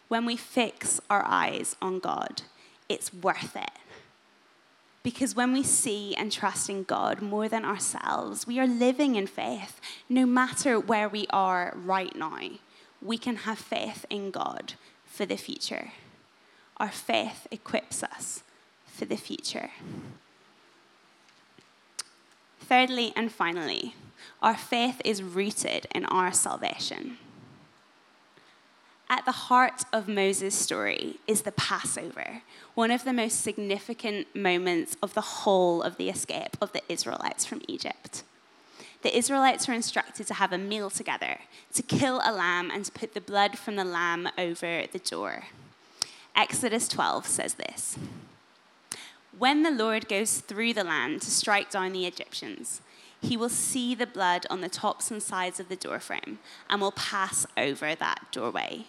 When 0.09 0.25
we 0.25 0.35
fix 0.35 1.01
our 1.09 1.23
eyes 1.25 1.75
on 1.81 1.99
God, 1.99 2.43
it's 2.87 3.13
worth 3.13 3.55
it. 3.55 3.71
Because 5.01 5.35
when 5.35 5.51
we 5.51 5.63
see 5.63 6.15
and 6.15 6.31
trust 6.31 6.69
in 6.69 6.83
God 6.83 7.21
more 7.21 7.49
than 7.49 7.65
ourselves, 7.65 8.47
we 8.47 8.59
are 8.59 8.67
living 8.67 9.15
in 9.15 9.27
faith. 9.27 9.81
No 10.07 10.25
matter 10.25 10.79
where 10.79 11.09
we 11.09 11.25
are 11.29 11.73
right 11.75 12.15
now, 12.15 12.39
we 13.01 13.17
can 13.17 13.37
have 13.37 13.57
faith 13.57 14.05
in 14.09 14.31
God 14.31 14.73
for 15.05 15.25
the 15.25 15.35
future. 15.35 15.91
Our 16.77 16.89
faith 16.89 17.47
equips 17.51 18.01
us 18.01 18.43
for 18.85 19.05
the 19.05 19.17
future. 19.17 19.71
Thirdly 22.67 23.11
and 23.15 23.31
finally, 23.31 23.95
our 24.41 24.55
faith 24.55 25.01
is 25.03 25.21
rooted 25.21 25.85
in 25.93 26.05
our 26.05 26.31
salvation. 26.31 27.17
At 29.09 29.25
the 29.25 29.31
heart 29.31 29.83
of 29.91 30.07
Moses' 30.07 30.55
story 30.55 31.17
is 31.27 31.41
the 31.41 31.51
Passover, 31.51 32.41
one 32.73 32.89
of 32.89 33.03
the 33.03 33.13
most 33.13 33.41
significant 33.41 34.33
moments 34.33 34.95
of 35.03 35.13
the 35.13 35.21
whole 35.21 35.83
of 35.83 35.97
the 35.97 36.09
escape 36.09 36.57
of 36.61 36.71
the 36.71 36.81
Israelites 36.87 37.45
from 37.45 37.61
Egypt. 37.67 38.23
The 39.01 39.15
Israelites 39.15 39.67
were 39.67 39.73
instructed 39.73 40.25
to 40.27 40.33
have 40.35 40.53
a 40.53 40.57
meal 40.57 40.89
together, 40.89 41.39
to 41.73 41.83
kill 41.83 42.21
a 42.23 42.31
lamb, 42.31 42.71
and 42.71 42.85
to 42.85 42.91
put 42.91 43.13
the 43.13 43.21
blood 43.21 43.59
from 43.59 43.75
the 43.75 43.83
lamb 43.83 44.29
over 44.37 44.85
the 44.89 44.99
door. 44.99 45.43
Exodus 46.35 46.87
12 46.87 47.27
says 47.27 47.55
this 47.55 47.97
When 49.37 49.63
the 49.63 49.71
Lord 49.71 50.07
goes 50.07 50.39
through 50.39 50.73
the 50.73 50.83
land 50.83 51.21
to 51.23 51.31
strike 51.31 51.71
down 51.71 51.93
the 51.93 52.05
Egyptians, 52.05 52.81
he 53.21 53.37
will 53.37 53.49
see 53.49 53.95
the 53.95 54.05
blood 54.05 54.45
on 54.49 54.61
the 54.61 54.69
tops 54.69 55.09
and 55.09 55.23
sides 55.23 55.59
of 55.59 55.69
the 55.69 55.75
doorframe 55.75 56.39
and 56.69 56.81
will 56.81 56.91
pass 56.91 57.45
over 57.57 57.95
that 57.95 58.31
doorway 58.31 58.85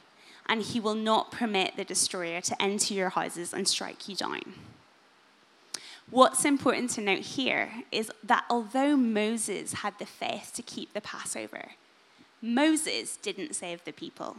and 0.46 0.62
he 0.62 0.80
will 0.80 0.94
not 0.94 1.32
permit 1.32 1.76
the 1.76 1.84
destroyer 1.84 2.40
to 2.40 2.62
enter 2.62 2.94
your 2.94 3.10
houses 3.10 3.52
and 3.52 3.66
strike 3.66 4.08
you 4.08 4.14
down. 4.14 4.54
What's 6.10 6.44
important 6.44 6.90
to 6.90 7.00
note 7.00 7.20
here 7.20 7.70
is 7.90 8.10
that 8.22 8.44
although 8.50 8.96
Moses 8.96 9.72
had 9.74 9.98
the 9.98 10.06
faith 10.06 10.52
to 10.54 10.62
keep 10.62 10.92
the 10.92 11.00
Passover, 11.00 11.70
Moses 12.42 13.16
didn't 13.16 13.54
save 13.54 13.82
the 13.84 13.92
people, 13.92 14.36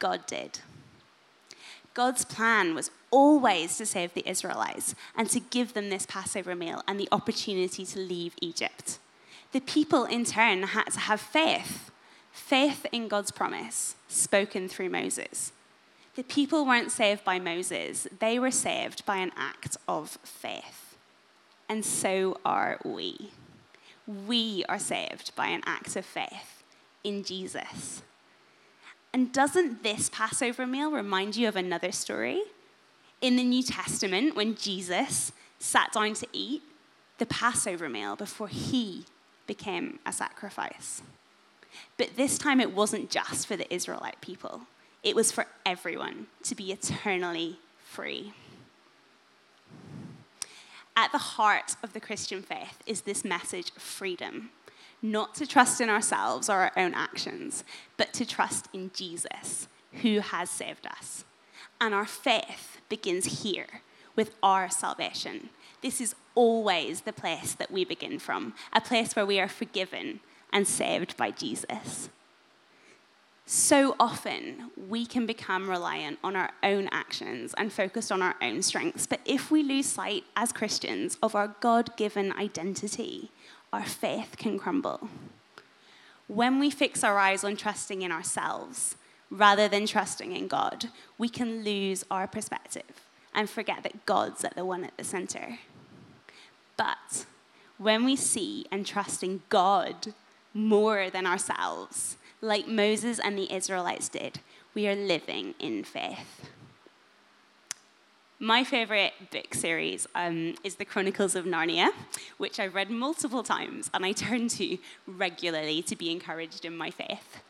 God 0.00 0.26
did. 0.26 0.58
God's 1.94 2.24
plan 2.24 2.74
was 2.74 2.90
always 3.10 3.76
to 3.78 3.86
save 3.86 4.14
the 4.14 4.28
Israelites 4.28 4.94
and 5.16 5.28
to 5.30 5.40
give 5.40 5.74
them 5.74 5.90
this 5.90 6.06
Passover 6.06 6.54
meal 6.54 6.82
and 6.86 6.98
the 6.98 7.08
opportunity 7.10 7.84
to 7.84 7.98
leave 7.98 8.34
Egypt. 8.40 8.98
The 9.52 9.60
people, 9.60 10.04
in 10.04 10.24
turn, 10.24 10.62
had 10.62 10.90
to 10.92 11.00
have 11.00 11.20
faith 11.20 11.90
faith 12.32 12.86
in 12.92 13.08
God's 13.08 13.30
promise 13.30 13.96
spoken 14.08 14.68
through 14.68 14.90
Moses. 14.90 15.52
The 16.16 16.22
people 16.22 16.66
weren't 16.66 16.92
saved 16.92 17.24
by 17.24 17.38
Moses, 17.38 18.06
they 18.18 18.38
were 18.38 18.50
saved 18.50 19.04
by 19.04 19.16
an 19.16 19.32
act 19.36 19.76
of 19.86 20.18
faith. 20.24 20.96
And 21.68 21.84
so 21.84 22.38
are 22.44 22.78
we. 22.84 23.30
We 24.06 24.64
are 24.68 24.78
saved 24.78 25.34
by 25.36 25.46
an 25.46 25.62
act 25.66 25.94
of 25.94 26.04
faith 26.04 26.64
in 27.04 27.22
Jesus. 27.22 28.02
And 29.12 29.32
doesn't 29.32 29.82
this 29.82 30.08
Passover 30.08 30.66
meal 30.66 30.90
remind 30.90 31.36
you 31.36 31.48
of 31.48 31.56
another 31.56 31.92
story? 31.92 32.42
In 33.20 33.36
the 33.36 33.44
New 33.44 33.62
Testament, 33.62 34.36
when 34.36 34.54
Jesus 34.54 35.32
sat 35.58 35.92
down 35.92 36.14
to 36.14 36.26
eat 36.32 36.62
the 37.18 37.26
Passover 37.26 37.88
meal 37.88 38.16
before 38.16 38.48
he 38.48 39.04
became 39.46 39.98
a 40.06 40.12
sacrifice. 40.12 41.02
But 41.98 42.16
this 42.16 42.38
time 42.38 42.60
it 42.60 42.74
wasn't 42.74 43.10
just 43.10 43.46
for 43.46 43.56
the 43.56 43.72
Israelite 43.72 44.20
people, 44.20 44.62
it 45.02 45.14
was 45.14 45.32
for 45.32 45.46
everyone 45.66 46.26
to 46.44 46.54
be 46.54 46.72
eternally 46.72 47.58
free. 47.78 48.32
At 50.96 51.12
the 51.12 51.18
heart 51.18 51.76
of 51.82 51.92
the 51.92 52.00
Christian 52.00 52.42
faith 52.42 52.78
is 52.86 53.02
this 53.02 53.24
message 53.24 53.70
of 53.76 53.82
freedom, 53.82 54.50
not 55.02 55.34
to 55.36 55.46
trust 55.46 55.80
in 55.80 55.88
ourselves 55.88 56.48
or 56.48 56.54
our 56.54 56.72
own 56.76 56.94
actions, 56.94 57.64
but 57.96 58.12
to 58.14 58.26
trust 58.26 58.68
in 58.72 58.90
Jesus, 58.94 59.68
who 60.02 60.20
has 60.20 60.50
saved 60.50 60.86
us. 60.86 61.24
And 61.80 61.94
our 61.94 62.06
faith 62.06 62.80
begins 62.88 63.42
here 63.42 63.82
with 64.16 64.34
our 64.42 64.68
salvation. 64.68 65.50
This 65.82 66.00
is 66.00 66.14
always 66.34 67.02
the 67.02 67.12
place 67.12 67.54
that 67.54 67.70
we 67.70 67.84
begin 67.84 68.18
from, 68.18 68.54
a 68.72 68.80
place 68.80 69.16
where 69.16 69.26
we 69.26 69.40
are 69.40 69.48
forgiven 69.48 70.20
and 70.52 70.66
saved 70.66 71.16
by 71.16 71.30
Jesus. 71.30 72.10
So 73.46 73.96
often, 73.98 74.70
we 74.88 75.04
can 75.04 75.26
become 75.26 75.68
reliant 75.68 76.20
on 76.22 76.36
our 76.36 76.52
own 76.62 76.88
actions 76.92 77.52
and 77.58 77.72
focused 77.72 78.12
on 78.12 78.22
our 78.22 78.36
own 78.40 78.62
strengths. 78.62 79.06
But 79.08 79.20
if 79.24 79.50
we 79.50 79.64
lose 79.64 79.86
sight 79.86 80.22
as 80.36 80.52
Christians 80.52 81.18
of 81.20 81.34
our 81.34 81.56
God 81.60 81.96
given 81.96 82.30
identity, 82.32 83.32
our 83.72 83.84
faith 83.84 84.36
can 84.36 84.58
crumble. 84.58 85.08
When 86.26 86.58
we 86.58 86.70
fix 86.70 87.02
our 87.02 87.18
eyes 87.18 87.44
on 87.44 87.56
trusting 87.56 88.02
in 88.02 88.12
ourselves 88.12 88.96
rather 89.30 89.68
than 89.68 89.86
trusting 89.86 90.32
in 90.32 90.48
God, 90.48 90.86
we 91.18 91.28
can 91.28 91.64
lose 91.64 92.04
our 92.10 92.26
perspective 92.26 93.06
and 93.34 93.48
forget 93.48 93.82
that 93.82 94.06
God's 94.06 94.44
at 94.44 94.56
the 94.56 94.64
one 94.64 94.84
at 94.84 94.96
the 94.96 95.04
center. 95.04 95.58
But 96.76 97.26
when 97.78 98.04
we 98.04 98.16
see 98.16 98.66
and 98.70 98.86
trust 98.86 99.22
in 99.22 99.42
God 99.48 100.14
more 100.52 101.10
than 101.10 101.26
ourselves, 101.26 102.16
like 102.40 102.66
Moses 102.66 103.18
and 103.18 103.36
the 103.36 103.52
Israelites 103.52 104.08
did. 104.08 104.40
We 104.74 104.88
are 104.88 104.96
living 104.96 105.54
in 105.58 105.84
faith. 105.84 106.50
My 108.42 108.64
favorite 108.64 109.12
book 109.30 109.52
series 109.52 110.06
um, 110.14 110.54
is 110.64 110.76
The 110.76 110.86
Chronicles 110.86 111.34
of 111.34 111.44
Narnia, 111.44 111.90
which 112.38 112.58
I've 112.58 112.74
read 112.74 112.88
multiple 112.88 113.42
times 113.42 113.90
and 113.92 114.02
I 114.02 114.12
turn 114.12 114.48
to 114.48 114.78
regularly 115.06 115.82
to 115.82 115.94
be 115.94 116.10
encouraged 116.10 116.64
in 116.64 116.74
my 116.74 116.90
faith. 116.90 117.42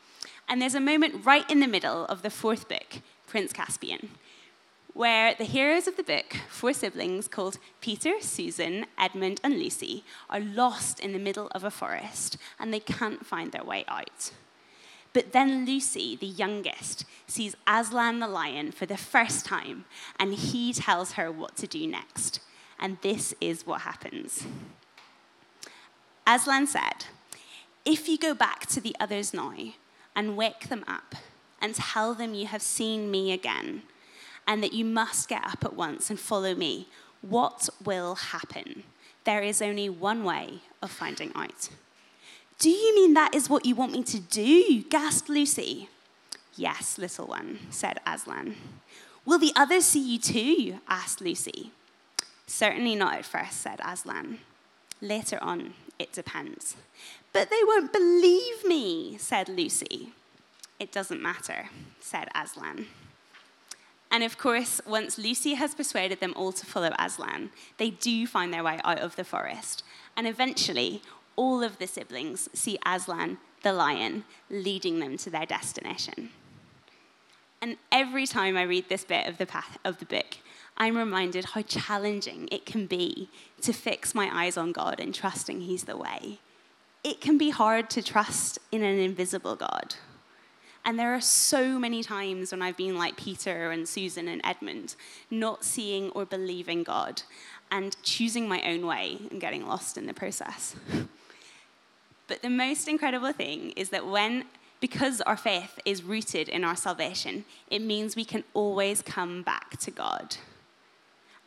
And 0.49 0.61
there's 0.61 0.75
a 0.75 0.81
moment 0.81 1.25
right 1.25 1.49
in 1.49 1.61
the 1.61 1.67
middle 1.67 2.03
of 2.07 2.23
the 2.23 2.29
fourth 2.29 2.67
book, 2.67 2.97
Prince 3.25 3.53
Caspian, 3.53 4.09
where 4.93 5.33
the 5.33 5.45
heroes 5.45 5.87
of 5.87 5.95
the 5.95 6.03
book, 6.03 6.35
four 6.49 6.73
siblings 6.73 7.29
called 7.29 7.57
Peter, 7.79 8.15
Susan, 8.19 8.85
Edmund, 8.99 9.39
and 9.45 9.53
Lucy, 9.53 10.03
are 10.29 10.41
lost 10.41 10.99
in 10.99 11.13
the 11.13 11.19
middle 11.19 11.47
of 11.55 11.63
a 11.63 11.71
forest 11.71 12.35
and 12.59 12.73
they 12.73 12.81
can't 12.81 13.25
find 13.25 13.53
their 13.53 13.63
way 13.63 13.85
out. 13.87 14.31
But 15.13 15.33
then 15.33 15.65
Lucy, 15.65 16.15
the 16.15 16.27
youngest, 16.27 17.05
sees 17.27 17.55
Aslan 17.67 18.19
the 18.19 18.27
lion 18.27 18.71
for 18.71 18.85
the 18.85 18.97
first 18.97 19.45
time 19.45 19.85
and 20.19 20.33
he 20.33 20.73
tells 20.73 21.13
her 21.13 21.31
what 21.31 21.55
to 21.57 21.67
do 21.67 21.85
next. 21.85 22.39
And 22.79 22.97
this 23.01 23.33
is 23.41 23.65
what 23.65 23.81
happens. 23.81 24.45
Aslan 26.25 26.67
said, 26.67 27.05
If 27.85 28.07
you 28.07 28.17
go 28.17 28.33
back 28.33 28.65
to 28.67 28.81
the 28.81 28.95
others 28.99 29.33
now 29.33 29.53
and 30.15 30.37
wake 30.37 30.69
them 30.69 30.83
up 30.87 31.15
and 31.61 31.75
tell 31.75 32.13
them 32.13 32.33
you 32.33 32.47
have 32.47 32.61
seen 32.61 33.11
me 33.11 33.31
again, 33.31 33.83
and 34.47 34.63
that 34.63 34.73
you 34.73 34.83
must 34.83 35.29
get 35.29 35.45
up 35.45 35.63
at 35.63 35.75
once 35.75 36.09
and 36.09 36.19
follow 36.19 36.55
me, 36.55 36.87
what 37.21 37.69
will 37.83 38.15
happen? 38.15 38.83
There 39.23 39.41
is 39.41 39.61
only 39.61 39.87
one 39.89 40.23
way 40.23 40.61
of 40.81 40.89
finding 40.89 41.31
out. 41.35 41.69
Do 42.61 42.69
you 42.69 42.93
mean 42.93 43.15
that 43.15 43.33
is 43.33 43.49
what 43.49 43.65
you 43.65 43.73
want 43.73 43.91
me 43.91 44.03
to 44.03 44.19
do? 44.19 44.83
gasped 44.83 45.29
Lucy. 45.29 45.89
Yes, 46.55 46.99
little 46.99 47.25
one, 47.25 47.57
said 47.71 47.99
Aslan. 48.05 48.55
Will 49.25 49.39
the 49.39 49.51
others 49.55 49.85
see 49.85 50.13
you 50.13 50.19
too? 50.19 50.79
asked 50.87 51.21
Lucy. 51.21 51.71
Certainly 52.45 52.93
not 52.93 53.15
at 53.15 53.25
first, 53.25 53.61
said 53.61 53.79
Aslan. 53.83 54.37
Later 55.01 55.39
on, 55.41 55.73
it 55.97 56.13
depends. 56.13 56.75
But 57.33 57.49
they 57.49 57.63
won't 57.65 57.91
believe 57.91 58.63
me, 58.63 59.17
said 59.17 59.49
Lucy. 59.49 60.13
It 60.79 60.91
doesn't 60.91 61.19
matter, 61.19 61.69
said 61.99 62.27
Aslan. 62.35 62.85
And 64.11 64.23
of 64.23 64.37
course, 64.37 64.79
once 64.85 65.17
Lucy 65.17 65.55
has 65.55 65.73
persuaded 65.73 66.19
them 66.19 66.35
all 66.35 66.51
to 66.51 66.65
follow 66.67 66.91
Aslan, 66.99 67.49
they 67.79 67.89
do 67.89 68.27
find 68.27 68.53
their 68.53 68.63
way 68.63 68.79
out 68.83 68.99
of 68.99 69.15
the 69.15 69.23
forest. 69.23 69.83
And 70.15 70.27
eventually, 70.27 71.01
all 71.35 71.63
of 71.63 71.77
the 71.79 71.87
siblings 71.87 72.49
see 72.53 72.77
Aslan, 72.85 73.37
the 73.63 73.73
lion, 73.73 74.23
leading 74.49 74.99
them 74.99 75.17
to 75.17 75.29
their 75.29 75.45
destination. 75.45 76.29
And 77.61 77.77
every 77.91 78.25
time 78.25 78.57
I 78.57 78.63
read 78.63 78.89
this 78.89 79.03
bit 79.03 79.27
of 79.27 79.37
the, 79.37 79.45
path, 79.45 79.77
of 79.85 79.99
the 79.99 80.05
book, 80.05 80.37
I'm 80.77 80.97
reminded 80.97 81.45
how 81.45 81.61
challenging 81.61 82.49
it 82.51 82.65
can 82.65 82.87
be 82.87 83.29
to 83.61 83.71
fix 83.71 84.15
my 84.15 84.29
eyes 84.33 84.57
on 84.57 84.71
God 84.71 84.99
and 84.99 85.13
trusting 85.13 85.61
He's 85.61 85.83
the 85.83 85.97
way. 85.97 86.39
It 87.03 87.21
can 87.21 87.37
be 87.37 87.51
hard 87.51 87.89
to 87.91 88.01
trust 88.01 88.57
in 88.71 88.83
an 88.83 88.97
invisible 88.97 89.55
God. 89.55 89.95
And 90.83 90.97
there 90.97 91.13
are 91.13 91.21
so 91.21 91.77
many 91.77 92.01
times 92.01 92.51
when 92.51 92.63
I've 92.63 92.77
been 92.77 92.97
like 92.97 93.15
Peter 93.15 93.69
and 93.69 93.87
Susan 93.87 94.27
and 94.27 94.41
Edmund, 94.43 94.95
not 95.29 95.63
seeing 95.63 96.09
or 96.11 96.25
believing 96.25 96.81
God 96.81 97.21
and 97.69 97.95
choosing 98.01 98.47
my 98.47 98.61
own 98.63 98.85
way 98.87 99.19
and 99.29 99.39
getting 99.39 99.67
lost 99.67 99.97
in 99.97 100.07
the 100.07 100.13
process. 100.13 100.75
but 102.31 102.41
the 102.41 102.49
most 102.49 102.87
incredible 102.87 103.33
thing 103.33 103.71
is 103.71 103.89
that 103.89 104.07
when, 104.07 104.45
because 104.79 105.19
our 105.19 105.35
faith 105.35 105.77
is 105.83 106.01
rooted 106.01 106.47
in 106.47 106.63
our 106.63 106.77
salvation, 106.77 107.43
it 107.69 107.81
means 107.81 108.15
we 108.15 108.23
can 108.23 108.45
always 108.53 109.01
come 109.01 109.43
back 109.43 109.77
to 109.81 109.91
God. 109.91 110.37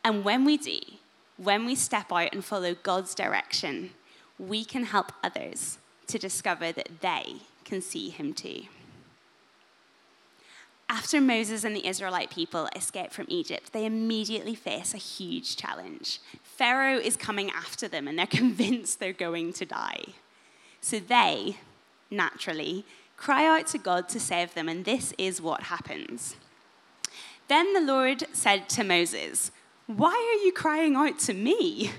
And 0.03 0.23
when 0.23 0.45
we 0.45 0.57
do, 0.57 0.77
when 1.37 1.65
we 1.65 1.73
step 1.73 2.11
out 2.11 2.31
and 2.33 2.45
follow 2.45 2.75
God's 2.75 3.15
direction, 3.15 3.93
we 4.37 4.63
can 4.63 4.83
help 4.83 5.11
others 5.23 5.79
to 6.05 6.19
discover 6.19 6.71
that 6.73 7.01
they 7.01 7.37
can 7.63 7.81
see 7.81 8.09
Him 8.11 8.31
too. 8.31 8.65
After 10.87 11.19
Moses 11.19 11.63
and 11.63 11.75
the 11.75 11.87
Israelite 11.87 12.29
people 12.29 12.69
escape 12.75 13.11
from 13.11 13.25
Egypt, 13.27 13.73
they 13.73 13.87
immediately 13.87 14.53
face 14.53 14.93
a 14.93 14.97
huge 14.97 15.57
challenge. 15.57 16.19
Pharaoh 16.43 16.99
is 16.99 17.17
coming 17.17 17.49
after 17.49 17.87
them 17.87 18.07
and 18.07 18.19
they're 18.19 18.27
convinced 18.43 18.99
they're 18.99 19.13
going 19.13 19.51
to 19.53 19.65
die. 19.65 20.13
So 20.85 20.99
they, 20.99 21.57
naturally, 22.11 22.85
cry 23.17 23.47
out 23.47 23.65
to 23.69 23.79
God 23.79 24.07
to 24.09 24.19
save 24.19 24.53
them, 24.53 24.69
and 24.69 24.85
this 24.85 25.15
is 25.17 25.41
what 25.41 25.63
happens. 25.63 26.35
Then 27.47 27.73
the 27.73 27.81
Lord 27.81 28.25
said 28.33 28.69
to 28.69 28.83
Moses, 28.83 29.49
Why 29.87 30.11
are 30.11 30.45
you 30.45 30.51
crying 30.53 30.95
out 30.95 31.17
to 31.21 31.33
me? 31.33 31.89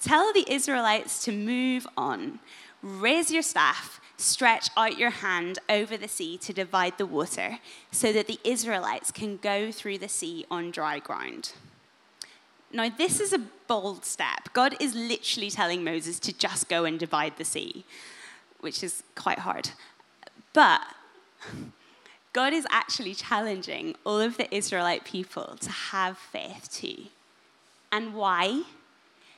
Tell 0.00 0.32
the 0.32 0.50
Israelites 0.50 1.22
to 1.24 1.30
move 1.30 1.86
on. 1.94 2.38
Raise 2.82 3.30
your 3.30 3.42
staff 3.42 4.00
stretch 4.16 4.70
out 4.78 4.98
your 4.98 5.10
hand 5.10 5.58
over 5.68 5.98
the 5.98 6.08
sea 6.08 6.38
to 6.38 6.54
divide 6.54 6.96
the 6.96 7.04
water 7.04 7.58
so 7.90 8.14
that 8.14 8.28
the 8.28 8.38
Israelites 8.44 9.10
can 9.10 9.36
go 9.36 9.70
through 9.70 9.98
the 9.98 10.08
sea 10.08 10.46
on 10.50 10.70
dry 10.70 10.98
ground. 11.00 11.52
Now, 12.72 12.88
this 12.88 13.20
is 13.20 13.34
a 13.34 13.42
bold 13.68 14.04
step. 14.04 14.48
God 14.54 14.76
is 14.80 14.94
literally 14.94 15.50
telling 15.50 15.84
Moses 15.84 16.18
to 16.20 16.32
just 16.32 16.68
go 16.68 16.84
and 16.84 16.98
divide 16.98 17.36
the 17.36 17.44
sea, 17.44 17.84
which 18.62 18.82
is 18.82 19.02
quite 19.14 19.40
hard. 19.40 19.70
But 20.52 20.80
God 22.32 22.52
is 22.52 22.66
actually 22.70 23.14
challenging 23.14 23.94
all 24.04 24.20
of 24.20 24.38
the 24.38 24.52
Israelite 24.54 25.04
people 25.04 25.56
to 25.60 25.70
have 25.70 26.16
faith 26.16 26.68
too. 26.72 27.04
And 27.90 28.14
why? 28.14 28.62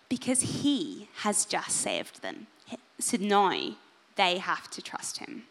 Because 0.09 0.63
He 0.63 1.09
has 1.17 1.45
just 1.45 1.71
saved 1.71 2.23
them. 2.23 2.47
So 3.01 3.17
now 3.19 3.75
they 4.17 4.39
have 4.39 4.71
to 4.71 4.83
trust 4.83 5.19
him. 5.19 5.45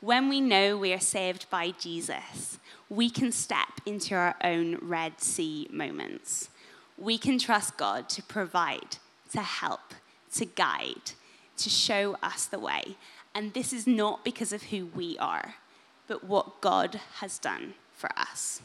When 0.00 0.28
we 0.28 0.40
know 0.40 0.76
we 0.76 0.92
are 0.92 1.00
saved 1.00 1.48
by 1.50 1.70
Jesus, 1.70 2.58
we 2.88 3.08
can 3.08 3.32
step 3.32 3.80
into 3.86 4.14
our 4.14 4.36
own 4.44 4.76
Red 4.82 5.20
Sea 5.20 5.68
moments. 5.70 6.50
We 6.98 7.18
can 7.18 7.38
trust 7.38 7.76
God 7.76 8.08
to 8.10 8.22
provide, 8.22 8.98
to 9.32 9.40
help, 9.40 9.94
to 10.34 10.44
guide, 10.44 11.12
to 11.58 11.70
show 11.70 12.16
us 12.22 12.46
the 12.46 12.58
way. 12.58 12.96
And 13.34 13.52
this 13.52 13.72
is 13.72 13.86
not 13.86 14.24
because 14.24 14.52
of 14.52 14.64
who 14.64 14.86
we 14.86 15.18
are, 15.18 15.56
but 16.06 16.24
what 16.24 16.60
God 16.60 17.00
has 17.20 17.38
done 17.38 17.74
for 17.92 18.10
us. 18.16 18.62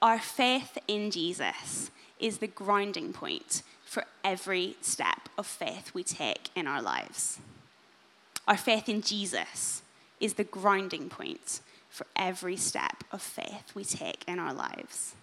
Our 0.00 0.18
faith 0.18 0.78
in 0.86 1.10
Jesus 1.10 1.90
is 2.20 2.38
the 2.38 2.46
grounding 2.46 3.12
point 3.12 3.62
for 3.84 4.04
every 4.22 4.76
step 4.80 5.28
of 5.36 5.46
faith 5.46 5.92
we 5.94 6.04
take 6.04 6.50
in 6.54 6.66
our 6.66 6.82
lives. 6.82 7.38
Our 8.46 8.56
faith 8.56 8.88
in 8.88 9.02
Jesus 9.02 9.82
is 10.20 10.34
the 10.34 10.44
grounding 10.44 11.08
point 11.08 11.60
for 11.88 12.06
every 12.16 12.56
step 12.56 13.04
of 13.10 13.22
faith 13.22 13.74
we 13.74 13.84
take 13.84 14.24
in 14.28 14.38
our 14.38 14.52
lives. 14.52 15.14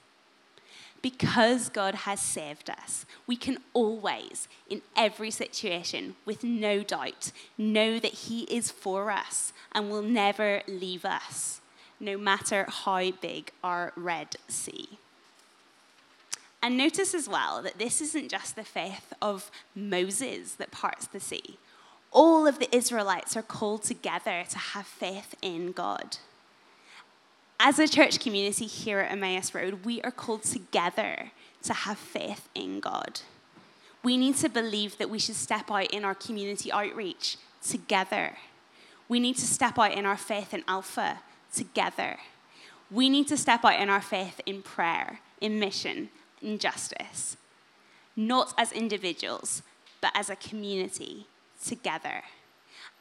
Because 1.06 1.70
God 1.70 1.94
has 1.94 2.20
saved 2.20 2.68
us, 2.68 3.06
we 3.28 3.36
can 3.36 3.60
always, 3.76 4.48
in 4.68 4.82
every 4.98 5.30
situation, 5.30 6.16
with 6.26 6.44
no 6.44 6.82
doubt, 6.82 7.32
know 7.60 8.00
that 8.00 8.26
He 8.26 8.46
is 8.46 8.72
for 8.72 9.12
us 9.12 9.54
and 9.72 9.92
will 9.92 10.02
never 10.02 10.64
leave 10.68 11.06
us, 11.06 11.62
no 12.00 12.18
matter 12.18 12.66
how 12.68 13.12
big 13.12 13.52
our 13.64 13.94
Red 13.96 14.38
Sea. 14.48 14.98
And 16.64 16.76
notice 16.76 17.14
as 17.14 17.30
well 17.30 17.62
that 17.62 17.78
this 17.78 18.02
isn't 18.02 18.32
just 18.32 18.56
the 18.56 18.64
faith 18.64 19.14
of 19.22 19.52
Moses 19.76 20.54
that 20.54 20.72
parts 20.72 21.06
the 21.06 21.20
sea. 21.20 21.60
All 22.10 22.48
of 22.48 22.58
the 22.58 22.76
Israelites 22.76 23.38
are 23.38 23.44
called 23.44 23.84
together 23.84 24.44
to 24.50 24.58
have 24.58 24.88
faith 24.88 25.36
in 25.44 25.72
God. 25.72 26.18
As 27.60 27.80
a 27.80 27.88
church 27.88 28.20
community 28.20 28.66
here 28.66 29.00
at 29.00 29.14
Emmaus 29.14 29.56
Road, 29.56 29.86
we 29.86 30.02
are 30.02 30.12
called 30.12 30.44
together 30.44 31.32
to 31.64 31.74
have 31.74 31.98
faith 31.98 32.50
in 32.54 32.82
God. 32.82 33.22
We 34.04 34.18
need 34.18 34.36
to 34.38 34.50
believe 34.50 34.98
that 34.98 35.10
we 35.10 35.20
should 35.20 35.36
step 35.36 35.72
out 35.72 35.92
in 35.92 36.04
our 36.04 36.14
community 36.14 36.72
outreach 36.72 37.38
together. 37.66 38.34
We 39.08 39.20
need 39.20 39.38
to 39.38 39.48
step 39.48 39.80
out 39.80 39.94
in 39.94 40.06
our 40.06 40.18
faith 40.18 40.54
in 40.54 40.64
Alpha 40.68 41.20
together. 41.54 42.18
We 42.92 43.10
need 43.10 43.28
to 43.30 43.38
step 43.38 43.64
out 43.64 43.80
in 43.80 43.90
our 43.90 44.02
faith 44.02 44.42
in 44.46 44.62
prayer, 44.62 45.22
in 45.40 45.58
mission, 45.58 46.10
in 46.42 46.60
justice. 46.60 47.38
Not 48.18 48.54
as 48.58 48.74
individuals, 48.74 49.64
but 50.02 50.12
as 50.14 50.30
a 50.30 50.36
community 50.36 51.28
together. 51.64 52.24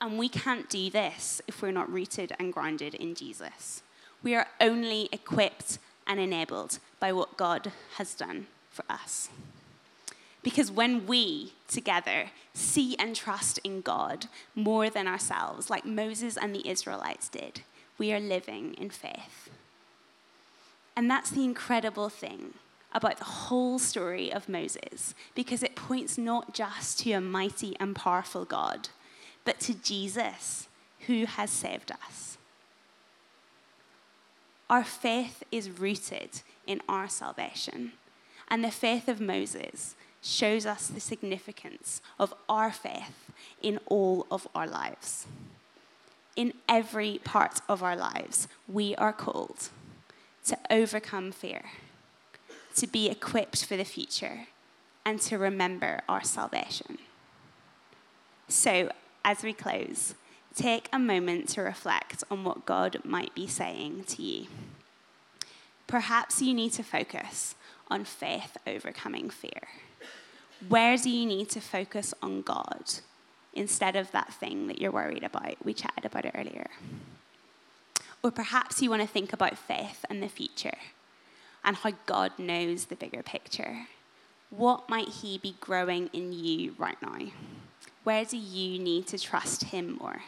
And 0.00 0.16
we 0.16 0.28
can't 0.28 0.70
do 0.70 0.90
this 0.90 1.42
if 1.48 1.60
we're 1.60 1.72
not 1.72 1.92
rooted 1.92 2.34
and 2.38 2.52
grounded 2.52 2.94
in 2.94 3.14
Jesus. 3.14 3.82
We 4.24 4.34
are 4.34 4.48
only 4.60 5.08
equipped 5.12 5.78
and 6.06 6.18
enabled 6.18 6.78
by 6.98 7.12
what 7.12 7.36
God 7.36 7.70
has 7.96 8.14
done 8.14 8.46
for 8.70 8.84
us. 8.88 9.28
Because 10.42 10.70
when 10.70 11.06
we 11.06 11.52
together 11.68 12.30
see 12.54 12.96
and 12.98 13.14
trust 13.14 13.58
in 13.64 13.82
God 13.82 14.26
more 14.54 14.90
than 14.90 15.06
ourselves, 15.06 15.70
like 15.70 15.84
Moses 15.84 16.36
and 16.36 16.54
the 16.54 16.68
Israelites 16.68 17.28
did, 17.28 17.62
we 17.98 18.12
are 18.12 18.20
living 18.20 18.74
in 18.74 18.90
faith. 18.90 19.50
And 20.96 21.10
that's 21.10 21.30
the 21.30 21.44
incredible 21.44 22.08
thing 22.08 22.54
about 22.92 23.18
the 23.18 23.24
whole 23.24 23.78
story 23.78 24.32
of 24.32 24.48
Moses 24.48 25.14
because 25.34 25.62
it 25.62 25.74
points 25.74 26.16
not 26.16 26.54
just 26.54 27.00
to 27.00 27.12
a 27.12 27.20
mighty 27.20 27.76
and 27.78 27.94
powerful 27.94 28.44
God, 28.44 28.88
but 29.44 29.60
to 29.60 29.74
Jesus 29.74 30.68
who 31.06 31.26
has 31.26 31.50
saved 31.50 31.90
us. 31.90 32.33
Our 34.68 34.84
faith 34.84 35.42
is 35.52 35.70
rooted 35.70 36.42
in 36.66 36.80
our 36.88 37.08
salvation, 37.08 37.92
and 38.48 38.64
the 38.64 38.70
faith 38.70 39.08
of 39.08 39.20
Moses 39.20 39.94
shows 40.22 40.64
us 40.64 40.86
the 40.88 41.00
significance 41.00 42.00
of 42.18 42.32
our 42.48 42.72
faith 42.72 43.30
in 43.60 43.78
all 43.86 44.26
of 44.30 44.48
our 44.54 44.66
lives. 44.66 45.26
In 46.34 46.54
every 46.68 47.20
part 47.24 47.60
of 47.68 47.82
our 47.82 47.94
lives, 47.94 48.48
we 48.66 48.94
are 48.96 49.12
called 49.12 49.68
to 50.46 50.58
overcome 50.70 51.30
fear 51.30 51.64
to 52.74 52.86
be 52.86 53.08
equipped 53.08 53.64
for 53.64 53.76
the 53.76 53.84
future, 53.84 54.48
and 55.04 55.20
to 55.20 55.38
remember 55.38 56.00
our 56.08 56.24
salvation. 56.24 56.98
So, 58.48 58.90
as 59.24 59.42
we 59.42 59.52
close, 59.52 60.14
take 60.54 60.88
a 60.92 60.98
moment 60.98 61.48
to 61.50 61.62
reflect 61.62 62.24
on 62.30 62.44
what 62.44 62.66
God 62.66 62.98
might 63.04 63.34
be 63.34 63.46
saying 63.46 64.04
to 64.08 64.22
you. 64.22 64.46
Perhaps 65.86 66.40
you 66.40 66.54
need 66.54 66.72
to 66.72 66.82
focus 66.82 67.54
on 67.90 68.04
faith 68.04 68.56
overcoming 68.66 69.30
fear. 69.30 69.68
Where 70.68 70.96
do 70.96 71.10
you 71.10 71.26
need 71.26 71.50
to 71.50 71.60
focus 71.60 72.14
on 72.22 72.42
God 72.42 72.84
instead 73.52 73.96
of 73.96 74.10
that 74.12 74.32
thing 74.32 74.68
that 74.68 74.80
you're 74.80 74.90
worried 74.90 75.24
about? 75.24 75.56
We 75.64 75.74
chatted 75.74 76.06
about 76.06 76.24
it 76.24 76.34
earlier. 76.34 76.70
Or 78.22 78.30
perhaps 78.30 78.80
you 78.80 78.88
want 78.88 79.02
to 79.02 79.08
think 79.08 79.32
about 79.32 79.58
faith 79.58 80.04
and 80.08 80.22
the 80.22 80.28
future 80.28 80.78
and 81.62 81.76
how 81.76 81.92
God 82.06 82.32
knows 82.38 82.86
the 82.86 82.96
bigger 82.96 83.22
picture. 83.22 83.86
what 84.50 84.88
might 84.88 85.08
He 85.08 85.36
be 85.36 85.56
growing 85.60 86.08
in 86.12 86.32
you 86.32 86.74
right 86.78 87.00
now? 87.02 87.18
Where 88.04 88.24
do 88.24 88.36
you 88.36 88.78
need 88.78 89.06
to 89.08 89.18
trust 89.18 89.64
Him 89.64 89.96
more? 90.00 90.22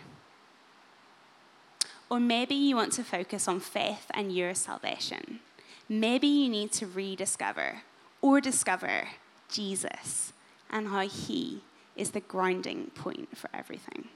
Or 2.09 2.21
maybe 2.21 2.55
you 2.55 2.77
want 2.77 2.93
to 2.95 3.05
focus 3.05 3.49
on 3.49 3.61
faith 3.61 4.07
and 4.15 4.35
your 4.35 4.55
salvation. 4.55 5.41
Maybe 5.89 6.29
you 6.29 6.49
need 6.49 6.73
to 6.73 6.87
rediscover 6.87 7.83
or 8.23 8.41
discover 8.41 9.09
Jesus 9.49 10.33
and 10.71 10.89
how 10.89 11.09
He 11.09 11.63
is 11.97 12.11
the 12.11 12.21
grounding 12.21 12.91
point 12.95 13.37
for 13.37 13.51
everything. 13.53 14.09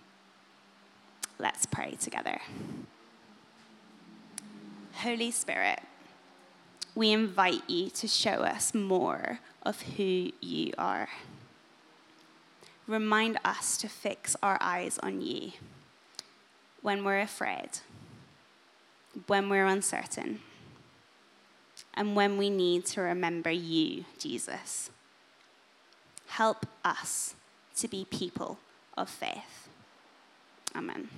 Let's 1.38 1.66
pray 1.66 1.96
together. 2.00 2.40
Holy 4.94 5.30
Spirit, 5.30 5.80
we 6.94 7.10
invite 7.10 7.68
you 7.68 7.88
to 7.90 8.06
show 8.06 8.42
us 8.42 8.74
more 8.74 9.40
of 9.62 9.80
who 9.82 10.30
you 10.40 10.72
are. 10.76 11.08
Remind 12.86 13.38
us 13.44 13.76
to 13.78 13.88
fix 13.88 14.36
our 14.42 14.58
eyes 14.60 14.98
on 14.98 15.22
you 15.22 15.52
when 16.82 17.04
we're 17.04 17.20
afraid, 17.20 17.70
when 19.26 19.48
we're 19.48 19.66
uncertain, 19.66 20.40
and 21.94 22.14
when 22.14 22.38
we 22.38 22.50
need 22.50 22.86
to 22.86 23.00
remember 23.00 23.50
you, 23.50 24.04
Jesus. 24.18 24.90
Help 26.28 26.66
us 26.84 27.34
to 27.76 27.88
be 27.88 28.04
people 28.04 28.58
of 28.96 29.08
faith. 29.08 29.68
Amen. 30.74 31.08